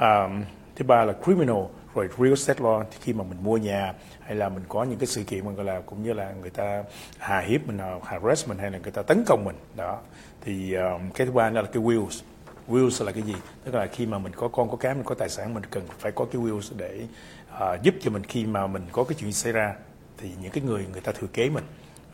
um, 0.00 0.42
thứ 0.76 0.84
ba 0.84 1.04
là 1.04 1.12
criminal 1.24 1.62
rồi 1.94 2.08
real 2.18 2.30
estate 2.30 2.60
law 2.60 2.84
thì 2.90 2.96
khi 3.00 3.12
mà 3.12 3.24
mình 3.24 3.38
mua 3.42 3.56
nhà 3.56 3.92
hay 4.20 4.34
là 4.34 4.48
mình 4.48 4.62
có 4.68 4.84
những 4.84 4.98
cái 4.98 5.06
sự 5.06 5.22
kiện 5.22 5.44
mà 5.46 5.52
gọi 5.52 5.64
là 5.64 5.80
cũng 5.86 6.02
như 6.02 6.12
là 6.12 6.32
người 6.40 6.50
ta 6.50 6.84
hà 7.18 7.40
hiếp 7.40 7.66
mình 7.66 7.78
harass 8.04 8.48
mình 8.48 8.58
hay 8.58 8.70
là 8.70 8.78
người 8.78 8.92
ta 8.92 9.02
tấn 9.02 9.24
công 9.26 9.44
mình 9.44 9.56
đó 9.76 9.98
thì 10.40 10.74
um, 10.74 11.10
cái 11.14 11.26
thứ 11.26 11.32
ba 11.32 11.50
đó 11.50 11.60
là 11.60 11.68
cái 11.72 11.82
wills 11.82 12.20
wills 12.68 13.04
là 13.04 13.12
cái 13.12 13.22
gì? 13.22 13.34
Tức 13.64 13.74
là 13.74 13.86
khi 13.86 14.06
mà 14.06 14.18
mình 14.18 14.32
có 14.36 14.48
con 14.48 14.70
có 14.70 14.76
cái 14.76 14.94
mình 14.94 15.04
có 15.04 15.14
tài 15.14 15.28
sản 15.28 15.54
mình 15.54 15.62
cần 15.70 15.84
phải 15.98 16.12
có 16.12 16.24
cái 16.32 16.42
wills 16.42 16.72
để 16.76 17.06
uh, 17.54 17.82
giúp 17.82 17.94
cho 18.00 18.10
mình 18.10 18.24
khi 18.24 18.46
mà 18.46 18.66
mình 18.66 18.86
có 18.92 19.04
cái 19.04 19.16
chuyện 19.18 19.32
xảy 19.32 19.52
ra 19.52 19.74
thì 20.18 20.30
những 20.42 20.52
cái 20.52 20.64
người 20.64 20.86
người 20.92 21.00
ta 21.00 21.12
thừa 21.12 21.26
kế 21.26 21.48
mình. 21.48 21.64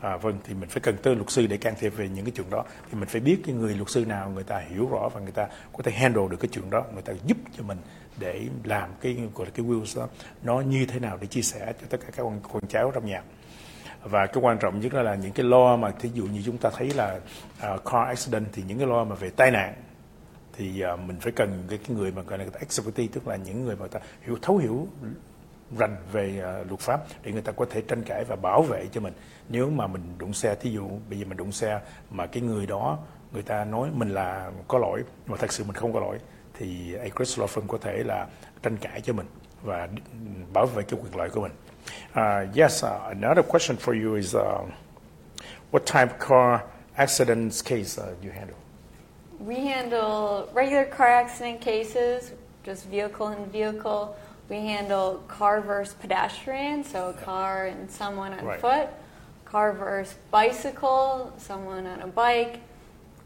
À, 0.00 0.16
vâng 0.16 0.38
thì 0.44 0.54
mình 0.54 0.68
phải 0.68 0.80
cần 0.80 0.96
tới 1.02 1.14
luật 1.14 1.30
sư 1.30 1.46
để 1.46 1.56
can 1.56 1.74
thiệp 1.80 1.92
về 1.96 2.08
những 2.08 2.24
cái 2.24 2.32
chuyện 2.36 2.50
đó. 2.50 2.64
Thì 2.90 2.98
mình 2.98 3.08
phải 3.08 3.20
biết 3.20 3.38
cái 3.46 3.54
người 3.54 3.74
luật 3.74 3.90
sư 3.90 4.04
nào 4.04 4.30
người 4.30 4.44
ta 4.44 4.58
hiểu 4.58 4.88
rõ 4.90 5.08
và 5.14 5.20
người 5.20 5.32
ta 5.32 5.48
có 5.72 5.82
thể 5.82 5.92
handle 5.92 6.22
được 6.30 6.36
cái 6.40 6.48
chuyện 6.52 6.70
đó. 6.70 6.84
Người 6.92 7.02
ta 7.02 7.12
giúp 7.26 7.36
cho 7.56 7.62
mình 7.62 7.78
để 8.18 8.46
làm 8.64 8.90
cái 9.00 9.16
gọi 9.34 9.46
là 9.46 9.52
cái 9.54 9.66
wills 9.66 10.00
đó 10.00 10.08
nó 10.42 10.60
như 10.60 10.86
thế 10.86 11.00
nào 11.00 11.18
để 11.20 11.26
chia 11.26 11.42
sẻ 11.42 11.72
cho 11.80 11.86
tất 11.90 11.98
cả 12.00 12.06
các 12.16 12.22
con, 12.22 12.40
con 12.52 12.66
cháu 12.68 12.90
trong 12.94 13.06
nhà. 13.06 13.22
Và 14.02 14.26
cái 14.26 14.42
quan 14.42 14.58
trọng 14.58 14.80
nhất 14.80 14.94
là 14.94 15.14
những 15.14 15.32
cái 15.32 15.46
lo 15.46 15.76
mà 15.76 15.90
thí 15.90 16.10
dụ 16.14 16.24
như 16.24 16.42
chúng 16.44 16.58
ta 16.58 16.70
thấy 16.76 16.90
là 16.90 17.20
uh, 17.74 17.84
car 17.84 18.06
accident 18.06 18.46
thì 18.52 18.62
những 18.68 18.78
cái 18.78 18.86
lo 18.86 19.04
mà 19.04 19.14
về 19.14 19.30
tai 19.30 19.50
nạn 19.50 19.74
thì 20.56 20.80
à, 20.80 20.96
mình 20.96 21.16
phải 21.20 21.32
cần 21.32 21.64
cái, 21.68 21.78
cái 21.78 21.96
người 21.96 22.12
mà 22.12 22.22
gọi 22.22 22.38
là 22.38 22.44
expertise 22.60 23.12
tức 23.12 23.28
là 23.28 23.36
những 23.36 23.64
người 23.64 23.76
mà 23.76 23.86
ta 23.86 24.00
hiểu 24.22 24.38
thấu 24.42 24.56
hiểu 24.56 24.88
rành 25.78 25.96
về 26.12 26.40
à, 26.44 26.64
luật 26.68 26.80
pháp 26.80 27.00
để 27.22 27.32
người 27.32 27.42
ta 27.42 27.52
có 27.52 27.66
thể 27.70 27.82
tranh 27.88 28.02
cãi 28.02 28.24
và 28.28 28.36
bảo 28.36 28.62
vệ 28.62 28.86
cho 28.92 29.00
mình 29.00 29.12
nếu 29.48 29.70
mà 29.70 29.86
mình 29.86 30.02
đụng 30.18 30.34
xe 30.34 30.54
thí 30.54 30.70
dụ 30.70 30.88
bây 31.10 31.18
giờ 31.18 31.24
mình 31.28 31.36
đụng 31.36 31.52
xe 31.52 31.80
mà 32.10 32.26
cái 32.26 32.42
người 32.42 32.66
đó 32.66 32.98
người 33.32 33.42
ta 33.42 33.64
nói 33.64 33.90
mình 33.94 34.08
là 34.08 34.50
có 34.68 34.78
lỗi 34.78 35.02
mà 35.26 35.36
thật 35.36 35.52
sự 35.52 35.64
mình 35.64 35.74
không 35.74 35.92
có 35.92 36.00
lỗi 36.00 36.18
thì 36.54 36.94
Acres 36.94 37.38
Law 37.38 37.46
Firm 37.46 37.66
có 37.66 37.78
thể 37.78 38.02
là 38.02 38.26
tranh 38.62 38.76
cãi 38.76 39.00
cho 39.00 39.12
mình 39.12 39.26
và 39.62 39.88
bảo 40.52 40.66
vệ 40.66 40.82
cái 40.82 41.00
quyền 41.02 41.16
lợi 41.16 41.30
của 41.30 41.40
mình. 41.40 41.52
Uh, 42.10 42.56
yes, 42.56 42.84
uh, 42.84 42.90
another 43.02 43.44
question 43.48 43.76
for 43.76 44.04
you 44.04 44.14
is 44.14 44.36
uh, 44.36 44.42
what 45.72 45.84
type 45.84 46.18
of 46.18 46.28
car 46.28 46.60
accidents 46.94 47.62
case 47.64 48.02
uh, 48.02 48.24
you 48.24 48.30
handle? 48.34 48.61
We 49.44 49.56
handle 49.56 50.48
regular 50.52 50.84
car 50.84 51.08
accident 51.08 51.60
cases, 51.60 52.30
just 52.62 52.86
vehicle 52.86 53.26
and 53.28 53.50
vehicle. 53.50 54.16
We 54.48 54.56
handle 54.56 55.22
car 55.26 55.60
versus 55.60 55.94
pedestrian, 55.94 56.84
so 56.84 57.08
a 57.10 57.12
car 57.12 57.66
and 57.66 57.90
someone 57.90 58.32
on 58.34 58.44
Right. 58.44 58.60
foot. 58.60 58.88
Car 59.44 59.72
versus 59.72 60.14
bicycle, 60.30 61.32
someone 61.38 61.86
on 61.86 62.00
a 62.02 62.06
bike. 62.06 62.60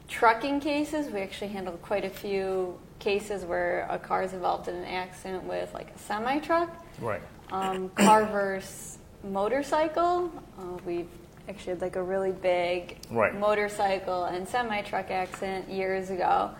trucking 0.09 0.61
cases, 0.61 1.11
we 1.11 1.21
actually 1.21 1.49
handle 1.49 1.75
quite 1.83 2.05
a 2.05 2.09
few 2.09 2.79
cases 3.01 3.45
where 3.45 3.89
a 3.91 3.99
car 3.99 4.23
is 4.23 4.33
involved 4.33 4.69
in 4.69 4.77
an 4.77 4.85
accident 4.85 5.43
with 5.45 5.75
like 5.75 5.89
a 5.93 5.99
semi 5.99 6.39
truck. 6.39 6.71
Right. 7.01 7.21
Um, 7.51 7.89
car 7.91 8.25
versus 8.25 8.99
motorcycle, 9.25 10.31
uh, 10.61 10.79
we've 10.87 11.09
actually 11.49 11.71
had 11.75 11.81
like 11.81 11.97
a 11.97 12.03
really 12.03 12.33
big 12.33 12.99
Right. 13.11 13.35
motorcycle 13.39 14.25
and 14.25 14.49
semi 14.49 14.83
truck 14.83 15.11
accident 15.11 15.69
years 15.69 16.11
ago. 16.11 16.51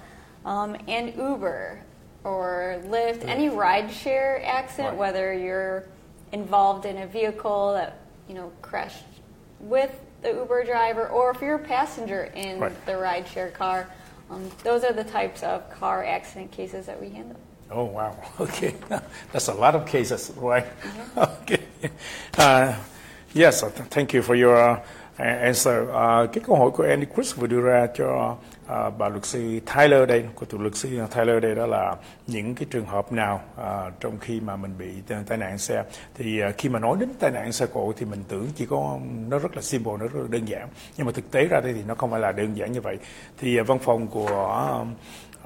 Um, 0.45 0.77
and 0.87 1.15
Uber 1.17 1.81
or 2.25 2.81
Lyft, 2.87 3.25
any 3.27 3.49
rideshare 3.49 4.45
accident, 4.45 4.91
Right. 4.93 4.99
whether 4.99 5.33
you're 5.33 5.85
involved 6.33 6.87
in 6.87 6.99
a 6.99 7.07
vehicle 7.07 7.73
that 7.75 7.99
you 8.29 8.35
know 8.35 8.53
crashed 8.63 9.05
with 9.61 9.93
the 10.23 10.31
Uber 10.33 10.65
driver, 10.65 11.09
or 11.09 11.31
if 11.31 11.41
you're 11.41 11.57
a 11.57 11.59
passenger 11.59 12.25
in 12.35 12.59
Right. 12.61 12.87
the 12.87 12.93
rideshare 12.93 13.53
car, 13.53 13.87
um, 14.31 14.51
those 14.65 14.83
are 14.85 14.93
the 14.93 15.05
types 15.05 15.43
of 15.43 15.69
car 15.71 16.05
accident 16.05 16.51
cases 16.53 16.87
that 16.87 17.01
we 17.01 17.11
handle. 17.11 17.37
Oh 17.71 17.85
wow. 17.85 18.17
Okay, 18.41 18.75
that's 19.33 19.49
a 19.49 19.55
lot 19.55 19.75
of 19.75 19.87
cases, 19.87 20.33
right? 20.37 20.67
Okay. 21.17 21.61
Uh, 22.39 22.75
yes, 23.37 23.65
uh, 23.65 23.71
thank 23.91 24.15
you 24.15 24.23
for 24.23 24.35
your 24.35 24.57
uh, 24.57 24.79
answer. 25.19 25.83
Uh, 25.83 26.33
cái 26.33 26.45
câu 26.47 26.57
hỏi 26.57 26.71
của 26.71 26.87
Andy 26.89 27.07
Chris 27.15 27.37
vừa 27.37 27.47
đưa 27.47 27.61
ra 27.61 27.87
cho 27.95 28.37
uh, 28.67 28.99
bà 28.99 29.09
luật 29.09 29.25
sư 29.25 29.61
Tyler 29.75 30.09
đây, 30.09 30.25
của 30.35 30.47
tụ 30.47 30.59
luật 30.59 30.77
sư 30.77 31.01
uh, 31.05 31.15
Tyler 31.15 31.43
đây 31.43 31.55
đó 31.55 31.67
là 31.67 31.97
những 32.27 32.55
cái 32.55 32.67
trường 32.71 32.87
hợp 32.87 33.13
nào 33.13 33.41
uh, 33.61 33.93
trong 34.01 34.19
khi 34.19 34.41
mà 34.41 34.57
mình 34.57 34.75
bị 34.79 34.89
tai 35.27 35.39
nạn 35.39 35.59
xe 35.59 35.85
thì 36.15 36.43
uh, 36.49 36.55
khi 36.59 36.69
mà 36.69 36.79
nói 36.79 36.97
đến 37.01 37.09
tai 37.21 37.31
nạn 37.31 37.53
xe 37.53 37.67
cộ 37.73 37.93
thì 37.97 38.07
mình 38.07 38.25
tưởng 38.29 38.49
chỉ 38.57 38.67
có 38.67 38.77
um, 38.77 39.31
nó 39.31 39.39
rất 39.39 39.57
là 39.57 39.63
simple, 39.63 39.93
nó 39.93 40.07
rất 40.07 40.21
là 40.21 40.29
đơn 40.31 40.49
giản. 40.49 40.69
Nhưng 40.97 41.07
mà 41.07 41.13
thực 41.13 41.31
tế 41.31 41.45
ra 41.45 41.61
đây 41.61 41.73
thì 41.73 41.83
nó 41.87 41.95
không 41.95 42.11
phải 42.11 42.21
là 42.21 42.33
đơn 42.33 42.57
giản 42.57 42.73
như 42.73 42.81
vậy. 42.81 42.99
Thì 43.39 43.61
uh, 43.61 43.67
văn 43.67 43.79
phòng 43.79 44.07
của 44.07 44.81
uh, 44.83 44.89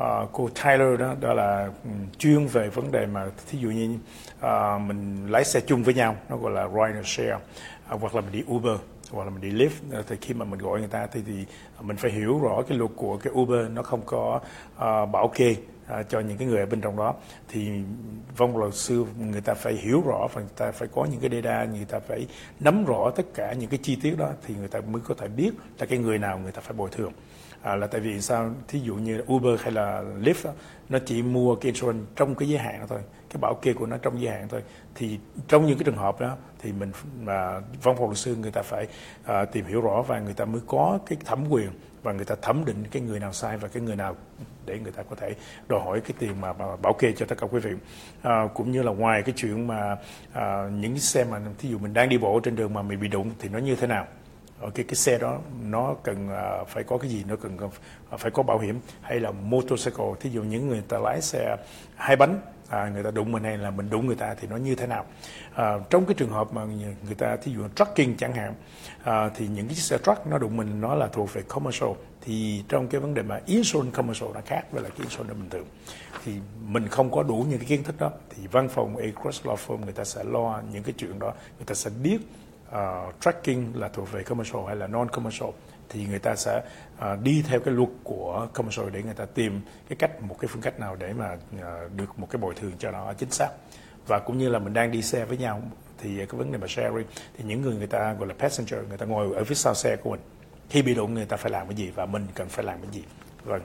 uh, 0.02 0.28
cô 0.32 0.48
Tyler 0.64 1.00
đó 1.00 1.14
đó 1.20 1.32
là 1.32 1.68
um, 1.84 2.06
chuyên 2.18 2.46
về 2.46 2.68
vấn 2.68 2.92
đề 2.92 3.06
mà 3.06 3.26
thí 3.50 3.58
dụ 3.58 3.68
như 3.68 3.98
uh, 4.38 4.80
mình 4.80 5.26
lái 5.30 5.44
xe 5.44 5.60
chung 5.60 5.82
với 5.82 5.94
nhau 5.94 6.16
nó 6.28 6.36
gọi 6.36 6.52
là 6.52 6.68
ride 6.68 7.02
share 7.04 7.36
À, 7.90 7.96
hoặc 8.00 8.14
là 8.14 8.20
mình 8.20 8.32
đi 8.32 8.42
Uber 8.52 8.78
hoặc 9.10 9.24
là 9.24 9.30
mình 9.30 9.40
đi 9.40 9.50
Lyft. 9.50 9.92
Ờ, 9.92 10.02
thì 10.08 10.16
khi 10.20 10.34
mà 10.34 10.44
mình 10.44 10.60
gọi 10.60 10.78
người 10.78 10.88
ta 10.88 11.06
thì 11.06 11.20
thì 11.26 11.44
mình 11.80 11.96
phải 11.96 12.10
hiểu 12.10 12.38
rõ 12.38 12.62
cái 12.68 12.78
luật 12.78 12.90
của 12.96 13.16
cái 13.16 13.32
Uber 13.32 13.70
nó 13.70 13.82
không 13.82 14.00
có 14.06 14.40
uh, 14.76 15.10
bảo 15.12 15.30
kê 15.34 15.50
uh, 15.50 16.08
cho 16.08 16.20
những 16.20 16.38
cái 16.38 16.48
người 16.48 16.58
ở 16.58 16.66
bên 16.66 16.80
trong 16.80 16.96
đó. 16.96 17.14
Thì 17.48 17.70
vong 18.36 18.56
luật 18.56 18.74
sư 18.74 19.04
người 19.18 19.40
ta 19.40 19.54
phải 19.54 19.74
hiểu 19.74 20.02
rõ 20.06 20.28
và 20.32 20.40
người 20.40 20.50
ta 20.56 20.72
phải 20.72 20.88
có 20.94 21.06
những 21.10 21.20
cái 21.20 21.30
data 21.30 21.64
người 21.64 21.84
ta 21.84 21.98
phải 21.98 22.26
nắm 22.60 22.84
rõ 22.84 23.10
tất 23.16 23.26
cả 23.34 23.52
những 23.52 23.70
cái 23.70 23.78
chi 23.82 23.96
tiết 24.02 24.18
đó 24.18 24.30
thì 24.46 24.54
người 24.54 24.68
ta 24.68 24.80
mới 24.80 25.02
có 25.04 25.14
thể 25.14 25.28
biết 25.28 25.50
là 25.78 25.86
cái 25.86 25.98
người 25.98 26.18
nào 26.18 26.38
người 26.38 26.52
ta 26.52 26.60
phải 26.60 26.72
bồi 26.72 26.90
thường. 26.92 27.12
À, 27.62 27.76
là 27.76 27.86
tại 27.86 28.00
vì 28.00 28.20
sao? 28.20 28.50
Thí 28.68 28.80
dụ 28.80 28.94
như 28.94 29.22
Uber 29.32 29.60
hay 29.60 29.72
là 29.72 30.02
Lyft 30.02 30.44
đó, 30.44 30.52
nó 30.88 30.98
chỉ 31.06 31.22
mua 31.22 31.54
cái 31.54 31.72
insurance 31.72 32.04
trong 32.16 32.34
cái 32.34 32.48
giới 32.48 32.58
hạn 32.58 32.80
đó 32.80 32.86
thôi 32.88 33.00
cái 33.30 33.38
bảo 33.40 33.54
kê 33.54 33.72
của 33.72 33.86
nó 33.86 33.96
trong 33.96 34.20
giới 34.20 34.32
hạn 34.34 34.48
thôi. 34.48 34.62
Thì 34.94 35.18
trong 35.48 35.66
những 35.66 35.78
cái 35.78 35.84
trường 35.84 35.96
hợp 35.96 36.20
đó 36.20 36.36
thì 36.58 36.72
mình 36.72 36.92
mà 37.20 37.60
văn 37.60 37.96
phòng 37.96 38.06
luật 38.06 38.18
sư 38.18 38.36
người 38.36 38.50
ta 38.50 38.62
phải 38.62 38.86
à, 39.24 39.44
tìm 39.44 39.64
hiểu 39.64 39.80
rõ 39.80 40.02
và 40.02 40.20
người 40.20 40.34
ta 40.34 40.44
mới 40.44 40.60
có 40.66 40.98
cái 41.06 41.18
thẩm 41.24 41.44
quyền 41.50 41.70
và 42.02 42.12
người 42.12 42.24
ta 42.24 42.34
thẩm 42.42 42.64
định 42.64 42.84
cái 42.90 43.02
người 43.02 43.20
nào 43.20 43.32
sai 43.32 43.56
và 43.56 43.68
cái 43.68 43.82
người 43.82 43.96
nào 43.96 44.16
để 44.66 44.78
người 44.78 44.92
ta 44.92 45.02
có 45.02 45.16
thể 45.16 45.34
đòi 45.68 45.80
hỏi 45.80 46.00
cái 46.00 46.12
tiền 46.18 46.40
mà, 46.40 46.52
mà 46.52 46.76
bảo 46.76 46.92
kê 46.92 47.12
cho 47.12 47.26
tất 47.26 47.38
cả 47.38 47.46
quý 47.50 47.60
vị. 47.60 47.70
À, 48.22 48.48
cũng 48.54 48.72
như 48.72 48.82
là 48.82 48.92
ngoài 48.92 49.22
cái 49.22 49.34
chuyện 49.36 49.66
mà 49.66 49.96
à, 50.32 50.68
những 50.72 50.92
cái 50.92 51.00
xe 51.00 51.24
mà 51.24 51.40
thí 51.58 51.68
dụ 51.68 51.78
mình 51.78 51.94
đang 51.94 52.08
đi 52.08 52.18
bộ 52.18 52.40
trên 52.40 52.56
đường 52.56 52.74
mà 52.74 52.82
mình 52.82 53.00
bị 53.00 53.08
đụng 53.08 53.30
thì 53.38 53.48
nó 53.48 53.58
như 53.58 53.76
thế 53.76 53.86
nào? 53.86 54.06
Ở 54.60 54.70
cái 54.70 54.84
cái 54.88 54.94
xe 54.94 55.18
đó 55.18 55.38
nó 55.62 55.94
cần 56.02 56.28
à, 56.28 56.64
phải 56.68 56.84
có 56.84 56.98
cái 56.98 57.10
gì? 57.10 57.24
Nó 57.28 57.36
cần 57.36 57.58
à, 58.10 58.16
phải 58.16 58.30
có 58.30 58.42
bảo 58.42 58.58
hiểm 58.58 58.80
hay 59.00 59.20
là 59.20 59.30
motorcycle 59.30 60.12
thí 60.20 60.30
dụ 60.30 60.42
những 60.42 60.68
người 60.68 60.82
ta 60.88 60.98
lái 60.98 61.20
xe 61.20 61.56
hai 61.96 62.16
bánh 62.16 62.40
à, 62.70 62.88
người 62.94 63.02
ta 63.02 63.10
đụng 63.10 63.32
mình 63.32 63.44
hay 63.44 63.58
là 63.58 63.70
mình 63.70 63.90
đụng 63.90 64.06
người 64.06 64.16
ta 64.16 64.34
thì 64.40 64.48
nó 64.48 64.56
như 64.56 64.74
thế 64.74 64.86
nào? 64.86 65.04
À, 65.54 65.78
trong 65.90 66.06
cái 66.06 66.14
trường 66.14 66.30
hợp 66.30 66.52
mà 66.52 66.64
người 67.04 67.14
ta 67.18 67.36
thí 67.36 67.52
dụ 67.52 67.60
trucking 67.76 68.16
chẳng 68.18 68.32
hạn 68.32 68.54
à, 69.04 69.30
thì 69.34 69.48
những 69.48 69.66
cái 69.66 69.74
chiếc 69.74 69.82
xe 69.82 69.98
truck 69.98 70.26
nó 70.26 70.38
đụng 70.38 70.56
mình 70.56 70.80
nó 70.80 70.94
là 70.94 71.06
thuộc 71.06 71.32
về 71.32 71.42
commercial 71.42 71.90
thì 72.20 72.64
trong 72.68 72.88
cái 72.88 73.00
vấn 73.00 73.14
đề 73.14 73.22
mà 73.22 73.40
insurance 73.46 73.96
commercial 73.96 74.30
nó 74.34 74.40
khác 74.46 74.72
với 74.72 74.82
là 74.82 74.88
cái 74.88 74.98
insurance 75.00 75.34
bình 75.34 75.50
thường. 75.50 75.66
Thì 76.24 76.32
mình 76.66 76.88
không 76.88 77.10
có 77.10 77.22
đủ 77.22 77.46
những 77.48 77.58
cái 77.58 77.68
kiến 77.68 77.82
thức 77.82 77.94
đó 77.98 78.10
thì 78.30 78.46
văn 78.46 78.68
phòng 78.68 78.96
Across 78.96 79.46
Law 79.46 79.56
Firm 79.56 79.78
người 79.84 79.92
ta 79.92 80.04
sẽ 80.04 80.24
lo 80.24 80.60
những 80.72 80.82
cái 80.82 80.94
chuyện 80.98 81.18
đó 81.18 81.32
người 81.58 81.66
ta 81.66 81.74
sẽ 81.74 81.90
biết 82.02 82.18
à, 82.70 83.04
uh, 83.08 83.20
tracking 83.20 83.64
là 83.74 83.88
thuộc 83.88 84.12
về 84.12 84.22
commercial 84.22 84.62
hay 84.66 84.76
là 84.76 84.86
non 84.86 85.08
commercial 85.08 85.50
thì 85.90 86.06
người 86.06 86.18
ta 86.18 86.36
sẽ 86.36 86.62
uh, 86.98 87.20
đi 87.22 87.42
theo 87.48 87.60
cái 87.60 87.74
luật 87.74 87.88
của 88.04 88.48
commercial 88.52 88.90
để 88.90 89.02
người 89.02 89.14
ta 89.14 89.24
tìm 89.24 89.60
cái 89.88 89.96
cách 89.96 90.22
một 90.22 90.36
cái 90.40 90.48
phương 90.48 90.62
cách 90.62 90.80
nào 90.80 90.96
để 90.96 91.12
mà 91.12 91.32
uh, 91.34 91.96
được 91.96 92.18
một 92.18 92.26
cái 92.30 92.40
bồi 92.40 92.54
thường 92.54 92.72
cho 92.78 92.90
nó 92.90 93.12
chính 93.12 93.30
xác. 93.30 93.48
Và 94.06 94.18
cũng 94.18 94.38
như 94.38 94.48
là 94.48 94.58
mình 94.58 94.72
đang 94.72 94.92
đi 94.92 95.02
xe 95.02 95.24
với 95.24 95.36
nhau 95.36 95.62
thì 95.98 96.16
cái 96.16 96.38
vấn 96.38 96.52
đề 96.52 96.58
mà 96.58 96.66
sharing 96.66 97.06
thì 97.38 97.44
những 97.44 97.62
người 97.62 97.74
người 97.74 97.86
ta 97.86 98.12
gọi 98.12 98.28
là 98.28 98.34
passenger 98.38 98.88
người 98.88 98.98
ta 98.98 99.06
ngồi 99.06 99.34
ở 99.34 99.44
phía 99.44 99.54
sau 99.54 99.74
xe 99.74 99.96
của 99.96 100.10
mình. 100.10 100.20
Khi 100.70 100.82
bị 100.82 100.94
đụng 100.94 101.14
người 101.14 101.26
ta 101.26 101.36
phải 101.36 101.52
làm 101.52 101.66
cái 101.66 101.76
gì 101.76 101.90
và 101.90 102.06
mình 102.06 102.26
cần 102.34 102.48
phải 102.48 102.64
làm 102.64 102.78
cái 102.82 102.90
gì. 102.92 103.04
Vâng. 103.44 103.62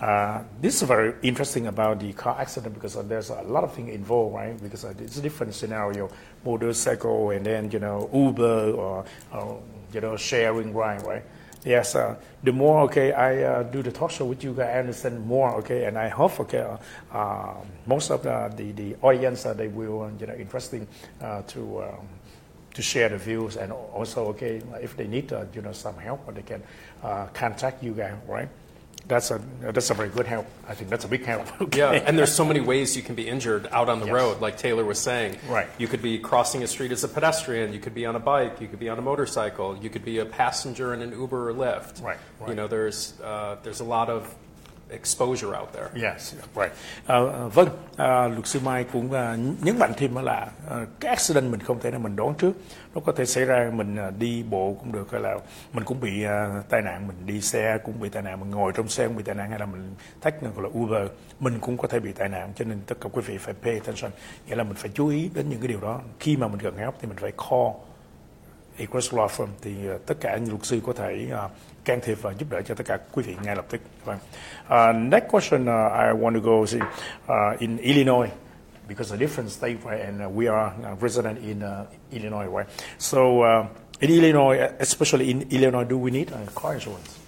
Uh, 0.00 0.40
this 0.62 0.82
is 0.82 0.88
very 0.88 1.12
interesting 1.22 1.66
about 1.66 1.98
the 2.00 2.12
car 2.12 2.36
accident 2.38 2.72
because 2.74 2.96
uh, 2.96 3.02
there's 3.02 3.30
a 3.30 3.42
lot 3.42 3.64
of 3.64 3.72
things 3.76 3.90
involved, 3.90 4.32
right? 4.32 4.62
Because 4.62 4.84
uh, 4.84 4.94
it's 5.00 5.18
a 5.18 5.22
different 5.22 5.54
scenario, 5.54 6.08
motorcycle 6.44 7.30
and 7.30 7.44
then 7.44 7.68
you 7.72 7.80
know 7.80 8.08
Uber 8.12 8.74
or, 8.76 9.04
or 9.32 9.60
you 9.92 10.00
know 10.00 10.16
sharing 10.16 10.72
ride, 10.72 11.02
right? 11.02 11.22
Yes. 11.64 11.94
Uh, 11.94 12.16
the 12.42 12.52
more 12.52 12.82
okay, 12.82 13.12
I 13.12 13.42
uh, 13.42 13.62
do 13.64 13.82
the 13.82 13.90
talk 13.90 14.10
show 14.10 14.24
with 14.24 14.44
you 14.44 14.54
guys, 14.54 14.68
I 14.68 14.78
understand 14.78 15.26
more, 15.26 15.54
okay, 15.56 15.84
and 15.86 15.98
I 15.98 16.08
hope 16.08 16.38
okay, 16.40 16.60
uh, 16.60 17.16
uh, 17.16 17.54
most 17.86 18.10
of 18.10 18.22
the 18.22 18.52
the, 18.56 18.72
the 18.72 18.96
audience 19.02 19.44
uh, 19.44 19.54
they 19.54 19.68
will 19.68 20.10
you 20.20 20.26
know 20.26 20.34
interesting 20.34 20.86
uh, 21.20 21.42
to. 21.48 21.82
Um, 21.82 22.08
to 22.74 22.82
share 22.82 23.08
the 23.08 23.18
views 23.18 23.56
and 23.56 23.72
also 23.72 24.26
okay 24.26 24.62
if 24.80 24.96
they 24.96 25.08
need 25.08 25.32
uh, 25.32 25.44
you 25.52 25.60
know 25.62 25.72
some 25.72 25.96
help 25.96 26.32
they 26.32 26.42
can 26.42 26.62
contact 27.32 27.82
you 27.82 27.92
guys 27.92 28.14
right 28.28 28.48
that's 29.08 29.30
a 29.30 29.40
that's 29.60 29.90
a 29.90 29.94
very 29.94 30.10
good 30.10 30.26
help 30.26 30.46
I 30.68 30.74
think 30.74 30.90
that's 30.90 31.04
a 31.04 31.08
big 31.08 31.24
help 31.24 31.60
okay. 31.62 31.78
Yeah, 31.78 31.92
and 31.92 32.18
there's 32.18 32.32
so 32.32 32.44
many 32.44 32.60
ways 32.60 32.96
you 32.96 33.02
can 33.02 33.14
be 33.14 33.26
injured 33.26 33.66
out 33.72 33.88
on 33.88 34.00
the 34.00 34.06
Yes. 34.06 34.14
road, 34.14 34.40
like 34.40 34.56
Taylor 34.58 34.84
was 34.84 34.98
saying. 34.98 35.36
Right. 35.48 35.66
You 35.78 35.88
could 35.88 36.02
be 36.02 36.18
crossing 36.18 36.62
a 36.62 36.66
street 36.66 36.92
as 36.92 37.04
a 37.04 37.08
pedestrian. 37.08 37.72
You 37.72 37.80
could 37.80 37.94
be 37.94 38.06
on 38.06 38.16
a 38.16 38.20
bike. 38.20 38.60
You 38.60 38.68
could 38.68 38.78
be 38.78 38.88
on 38.88 38.98
a 38.98 39.02
motorcycle. 39.02 39.76
You 39.76 39.90
could 39.90 40.04
be 40.04 40.18
a 40.18 40.24
passenger 40.26 40.94
in 40.94 41.00
an 41.02 41.10
Uber 41.12 41.50
or 41.50 41.54
Lyft. 41.54 42.02
Right, 42.02 42.16
right. 42.40 42.48
You 42.50 42.54
know, 42.54 42.68
there's 42.68 43.14
uh, 43.22 43.56
there's 43.62 43.80
a 43.80 43.84
lot 43.84 44.08
of 44.10 44.34
exposure 44.90 45.58
out 45.58 45.68
there. 45.72 46.08
Yes, 46.08 46.34
right. 46.56 46.72
Uh, 47.02 47.54
vâng, 47.54 47.68
uh, 47.92 48.32
luật 48.32 48.46
sư 48.46 48.60
Mai 48.64 48.84
cũng 48.92 49.06
uh, 49.06 49.64
nhấn 49.64 49.78
mạnh 49.78 49.92
thêm 49.96 50.14
là 50.14 50.48
uh, 50.66 50.88
cái 51.00 51.08
accident 51.08 51.50
mình 51.50 51.60
không 51.60 51.80
thể 51.80 51.90
nào 51.90 52.00
mình 52.00 52.16
đoán 52.16 52.34
trước. 52.34 52.52
Nó 52.94 53.00
có 53.06 53.12
thể 53.12 53.26
xảy 53.26 53.44
ra 53.44 53.70
mình 53.74 53.96
uh, 54.08 54.18
đi 54.18 54.42
bộ 54.42 54.76
cũng 54.80 54.92
được 54.92 55.12
hay 55.12 55.20
là 55.20 55.38
mình 55.72 55.84
cũng 55.84 56.00
bị 56.00 56.24
uh, 56.24 56.68
tai 56.68 56.82
nạn, 56.82 57.08
mình 57.08 57.16
đi 57.26 57.40
xe 57.40 57.78
cũng 57.84 58.00
bị 58.00 58.08
tai 58.08 58.22
nạn, 58.22 58.40
mình 58.40 58.50
ngồi 58.50 58.72
trong 58.74 58.88
xe 58.88 59.06
cũng 59.06 59.16
bị 59.16 59.22
tai 59.22 59.34
nạn 59.34 59.50
hay 59.50 59.58
là 59.58 59.66
mình 59.66 59.94
thách 60.20 60.42
gọi 60.42 60.52
là 60.56 60.68
Uber, 60.78 61.10
mình 61.40 61.58
cũng 61.60 61.76
có 61.76 61.88
thể 61.88 62.00
bị 62.00 62.12
tai 62.12 62.28
nạn. 62.28 62.52
Cho 62.56 62.64
nên 62.64 62.80
tất 62.86 62.94
cả 63.00 63.08
quý 63.12 63.22
vị 63.26 63.38
phải 63.38 63.54
pay 63.62 63.74
attention, 63.74 64.10
nghĩa 64.46 64.56
là 64.56 64.64
mình 64.64 64.76
phải 64.76 64.90
chú 64.94 65.08
ý 65.08 65.30
đến 65.34 65.50
những 65.50 65.60
cái 65.60 65.68
điều 65.68 65.80
đó. 65.80 66.00
Khi 66.20 66.36
mà 66.36 66.48
mình 66.48 66.60
cần 66.60 66.76
help 66.76 66.94
thì 67.00 67.08
mình 67.08 67.16
phải 67.20 67.32
call 67.50 67.70
Equus 68.76 69.14
Law 69.14 69.28
Firm 69.28 69.48
thì 69.62 69.90
uh, 69.94 70.06
tất 70.06 70.14
cả 70.20 70.36
những 70.36 70.50
luật 70.50 70.64
sư 70.64 70.80
có 70.86 70.92
thể 70.92 71.26
uh, 71.44 71.50
can 71.88 72.00
thiệp 72.00 72.18
và 72.22 72.32
giúp 72.38 72.46
đỡ 72.50 72.62
cho 72.62 72.74
tất 72.74 72.86
cả 72.86 72.98
quý 73.12 73.22
vị 73.22 73.36
ngay 73.42 73.56
lập 73.56 73.66
tức. 73.70 73.80
Vâng. 74.04 74.18
Uh, 74.68 75.12
next 75.12 75.30
question 75.30 75.62
uh, 75.62 75.92
I 75.92 76.12
want 76.20 76.34
to 76.34 76.40
go 76.40 76.66
see 76.66 76.80
uh, 77.28 77.60
in 77.60 77.78
Illinois 77.78 78.30
because 78.88 79.14
a 79.14 79.18
different 79.18 79.50
state 79.50 79.76
right 79.84 80.00
and 80.08 80.20
uh, 80.20 80.36
we 80.36 80.48
are 80.50 80.66
uh, 80.66 81.02
resident 81.02 81.38
in 81.38 81.62
uh, 81.62 81.84
Illinois 82.10 82.56
right. 82.56 82.68
So 82.98 83.42
uh, 83.42 83.66
in 84.00 84.10
Illinois, 84.10 84.70
especially 84.78 85.30
in 85.30 85.46
Illinois, 85.50 85.84
do 85.84 85.98
we 85.98 86.10
need 86.10 86.32
uh, 86.32 86.36
car 86.54 86.74
insurance? 86.74 87.18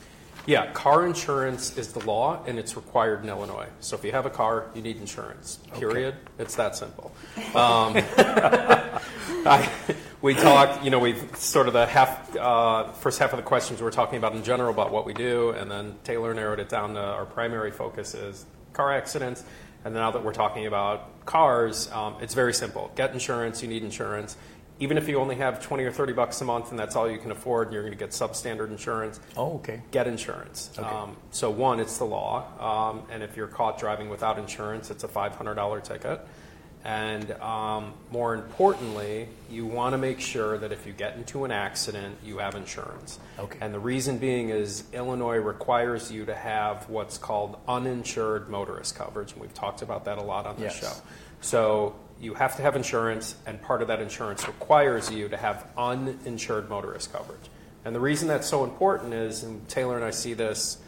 Yeah, 0.47 0.73
car 0.73 1.07
insurance 1.07 1.79
is 1.79 1.93
the 1.93 2.05
law, 2.07 2.43
and 2.47 2.59
it's 2.59 2.75
required 2.75 3.23
in 3.23 3.29
Illinois. 3.29 3.67
So 3.81 3.97
if 3.97 4.05
you 4.05 4.13
have 4.13 4.27
a 4.27 4.31
car, 4.31 4.65
you 4.75 4.83
need 4.83 4.97
insurance. 4.97 5.59
Period. 5.79 6.15
It's 6.39 6.57
that 6.57 6.77
simple. 6.77 7.13
Um, 7.55 7.95
I, 9.47 9.69
we 10.23 10.35
talked, 10.35 10.85
you 10.85 10.91
know, 10.91 10.99
we've 10.99 11.35
sort 11.37 11.67
of 11.67 11.73
the 11.73 11.87
half, 11.87 12.37
uh, 12.37 12.93
first 12.93 13.19
half 13.19 13.33
of 13.33 13.39
the 13.39 13.43
questions 13.43 13.81
we 13.81 13.85
were 13.85 13.91
talking 13.91 14.19
about 14.19 14.35
in 14.35 14.45
general 14.45 14.71
about 14.71 14.91
what 14.93 15.07
we 15.07 15.15
do, 15.15 15.51
and 15.51 15.71
then 15.71 15.95
Taylor 16.05 16.35
narrowed 16.35 16.61
it 16.61 16.69
down 16.69 16.95
to 16.95 17.01
our 17.01 17.25
primary 17.25 17.71
focus 17.71 18.15
is 18.15 18.45
car 18.73 18.93
accidents. 18.93 19.45
And 19.85 19.95
now 19.95 20.11
that 20.11 20.23
we're 20.23 20.35
talking 20.35 20.67
about 20.67 21.25
cars, 21.25 21.91
um, 21.93 22.17
it's 22.21 22.35
very 22.35 22.53
simple. 22.53 22.93
Get 22.97 23.13
insurance, 23.13 23.63
you 23.63 23.69
need 23.69 23.83
insurance. 23.83 24.37
Even 24.79 24.97
if 24.99 25.09
you 25.09 25.19
only 25.19 25.37
have 25.37 25.63
20 25.63 25.85
or 25.85 25.93
30 25.93 26.13
bucks 26.15 26.41
a 26.41 26.45
month 26.45 26.71
and 26.71 26.79
that's 26.79 26.97
all 26.97 27.11
you 27.11 27.19
can 27.19 27.31
afford, 27.31 27.69
and 27.69 27.75
you're 27.75 27.83
going 27.83 27.93
to 27.93 27.99
get 27.99 28.11
substandard 28.11 28.71
insurance, 28.71 29.21
Oh, 29.39 29.55
okay. 29.55 29.81
get 29.91 30.07
insurance. 30.07 30.71
Okay. 30.79 30.87
Um, 30.87 31.17
so 31.31 31.51
one, 31.51 31.81
it's 31.81 31.97
the 31.99 32.05
law, 32.05 32.45
um, 32.91 33.03
and 33.11 33.23
if 33.23 33.37
you're 33.39 33.47
caught 33.47 33.79
driving 33.79 34.11
without 34.11 34.39
insurance, 34.39 34.91
it's 34.91 35.05
a 35.05 35.09
$500 35.09 35.83
ticket. 35.83 36.21
And 36.85 37.33
um, 37.33 37.93
more 38.11 38.35
importantly, 38.35 39.29
you 39.51 39.67
want 39.67 39.93
to 39.93 39.99
make 39.99 40.19
sure 40.19 40.57
that 40.57 40.73
if 40.73 40.87
you 40.87 40.93
get 40.95 41.15
into 41.17 41.45
an 41.45 41.51
accident, 41.51 42.17
you 42.25 42.39
have 42.39 42.55
insurance. 42.55 43.19
Okay. 43.39 43.59
And 43.61 43.75
the 43.75 43.79
reason 43.79 44.17
being 44.17 44.49
is 44.49 44.85
Illinois 44.95 45.37
requires 45.37 46.11
you 46.11 46.25
to 46.25 46.35
have 46.35 46.89
what's 46.89 47.19
called 47.19 47.59
uninsured 47.69 48.49
motorist 48.49 48.95
coverage. 48.95 49.33
And 49.33 49.43
we've 49.43 49.53
talked 49.53 49.83
about 49.83 50.07
that 50.07 50.17
a 50.17 50.23
lot 50.23 50.47
on 50.47 50.57
this 50.57 50.81
Yes. 50.81 50.97
show. 50.97 51.03
So 51.43 51.97
you 52.19 52.35
have 52.35 52.57
to 52.57 52.63
have 52.63 52.77
insurance, 52.77 53.35
and 53.47 53.61
part 53.61 53.83
of 53.83 53.89
that 53.89 54.01
insurance 54.01 54.47
requires 54.47 55.11
you 55.11 55.29
to 55.29 55.37
have 55.37 55.67
uninsured 55.77 56.69
motorist 56.71 57.13
coverage. 57.13 57.51
And 57.85 57.95
the 57.95 58.01
reason 58.01 58.29
that's 58.29 58.47
so 58.49 58.65
important 58.65 59.15
is, 59.15 59.43
and 59.43 59.67
Taylor 59.69 59.97
and 59.97 60.05
I 60.05 60.11
see 60.11 60.35
this, 60.35 60.79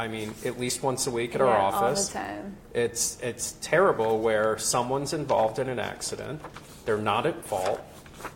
I 0.00 0.08
mean, 0.08 0.32
at 0.46 0.58
least 0.58 0.82
once 0.82 1.06
a 1.06 1.10
week 1.10 1.34
at 1.34 1.42
our 1.42 1.48
Yeah, 1.48 1.58
all 1.60 1.70
the 1.72 1.76
office. 1.76 2.08
time. 2.08 2.56
It's 2.72 3.18
it's 3.20 3.52
terrible 3.60 4.18
where 4.20 4.56
someone's 4.56 5.12
involved 5.12 5.58
in 5.58 5.68
an 5.68 5.78
accident, 5.78 6.40
they're 6.86 6.96
not 6.96 7.26
at 7.26 7.44
fault, 7.44 7.82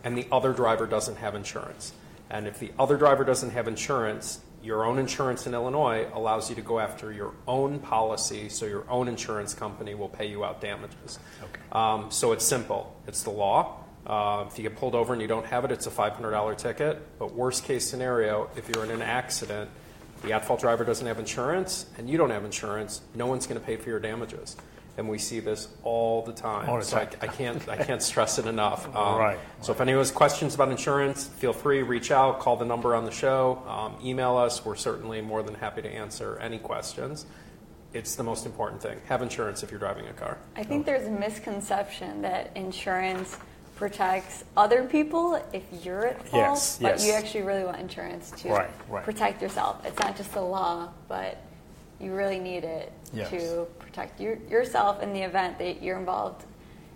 and 0.03 0.15
the 0.15 0.27
other 0.31 0.53
driver 0.53 0.85
doesn't 0.85 1.15
have 1.15 1.33
insurance. 1.33 1.93
And 2.29 2.45
if 2.45 2.59
the 2.59 2.71
other 2.77 2.97
driver 2.97 3.23
doesn't 3.23 3.49
have 3.49 3.67
insurance, 3.67 4.41
your 4.61 4.85
own 4.85 4.99
insurance 4.99 5.47
in 5.47 5.55
Illinois 5.55 6.07
allows 6.13 6.49
you 6.49 6.55
to 6.55 6.61
go 6.61 6.77
after 6.79 7.11
your 7.11 7.33
own 7.47 7.79
policy, 7.79 8.47
so 8.49 8.67
your 8.67 8.87
own 8.87 9.07
insurance 9.07 9.55
company 9.55 9.95
will 9.95 10.09
pay 10.09 10.27
you 10.27 10.45
out 10.45 10.61
damages. 10.61 11.17
Okay. 11.41 11.61
Um, 11.71 12.11
so 12.11 12.31
it's 12.31 12.45
simple. 12.45 12.95
It's 13.07 13.23
the 13.23 13.31
law. 13.31 13.77
Uh, 14.05 14.45
if 14.47 14.59
you 14.59 14.61
get 14.69 14.77
pulled 14.77 14.93
over 14.93 15.13
and 15.13 15.21
you 15.21 15.27
don't 15.27 15.47
have 15.47 15.65
it, 15.65 15.71
it's 15.71 15.87
a 15.87 15.91
$500 15.91 16.57
ticket. 16.57 17.17
But 17.17 17.33
worst 17.33 17.63
case 17.63 17.89
scenario, 17.89 18.51
if 18.55 18.69
you're 18.69 18.85
in 18.85 18.91
an 18.91 19.01
accident, 19.01 19.69
the 20.23 20.33
at-fault 20.33 20.59
driver 20.59 20.83
doesn't 20.83 21.05
have 21.05 21.19
insurance, 21.19 21.85
and 21.97 22.09
you 22.09 22.17
don't 22.17 22.29
have 22.31 22.45
insurance, 22.45 23.01
no 23.13 23.27
one's 23.27 23.47
going 23.47 23.59
to 23.59 23.65
pay 23.65 23.75
for 23.75 23.89
your 23.89 23.99
damages. 23.99 24.55
And 24.97 25.09
we 25.09 25.17
see 25.17 25.41
this 25.41 25.67
all 25.83 26.21
the 26.21 26.31
time. 26.31 26.69
All 26.69 26.77
the 26.79 26.85
so 26.85 26.97
I. 26.97 27.09
I 27.21 27.27
can't 27.27 27.67
I 27.67 27.75
can't 27.83 28.01
stress 28.01 28.39
it 28.39 28.45
enough. 28.45 28.85
Um, 28.95 29.17
Right, 29.19 29.37
So 29.61 29.73
if 29.73 29.81
anyone 29.81 29.99
has 29.99 30.09
questions 30.09 30.55
about 30.55 30.69
insurance, 30.69 31.27
feel 31.27 31.51
free 31.51 31.81
reach 31.83 32.11
out, 32.11 32.39
call 32.39 32.55
the 32.55 32.65
number 32.65 32.95
on 32.95 33.03
the 33.03 33.11
show, 33.11 33.61
um, 33.67 33.97
email 34.01 34.37
us. 34.37 34.63
We're 34.63 34.77
certainly 34.77 35.19
more 35.19 35.43
than 35.43 35.55
happy 35.55 35.81
to 35.81 35.89
answer 35.89 36.37
any 36.41 36.59
questions. 36.59 37.25
It's 37.93 38.15
the 38.15 38.23
most 38.23 38.45
important 38.45 38.81
thing. 38.81 39.01
Have 39.07 39.21
insurance 39.21 39.63
if 39.63 39.71
you're 39.71 39.79
driving 39.79 40.07
a 40.07 40.13
car. 40.13 40.37
I 40.55 40.63
think 40.63 40.85
there's 40.85 41.07
a 41.07 41.11
misconception 41.11 42.21
that 42.21 42.51
insurance 42.55 43.37
protects 43.75 44.43
other 44.55 44.83
people 44.85 45.41
if 45.53 45.63
you're 45.83 46.07
at 46.07 46.27
fault, 46.27 46.53
Yes, 46.53 46.79
but 46.81 46.87
yes. 46.93 47.05
you 47.05 47.13
actually 47.13 47.41
really 47.43 47.63
want 47.63 47.77
insurance 47.77 48.31
to 48.37 48.49
Right, 48.49 48.69
right. 48.89 49.03
protect 49.03 49.41
yourself. 49.41 49.85
It's 49.85 49.99
not 49.99 50.15
just 50.15 50.31
the 50.33 50.41
law, 50.41 50.89
but 51.07 51.37
you 51.99 52.13
really 52.13 52.39
need 52.39 52.63
it 52.63 52.91
Yes. 53.13 53.29
to 53.31 53.67
protect 53.79 54.19
your, 54.19 54.37
yourself 54.49 55.01
in 55.03 55.13
the 55.13 55.21
event 55.21 55.57
that 55.59 55.81
you're 55.83 55.97
involved 55.97 56.45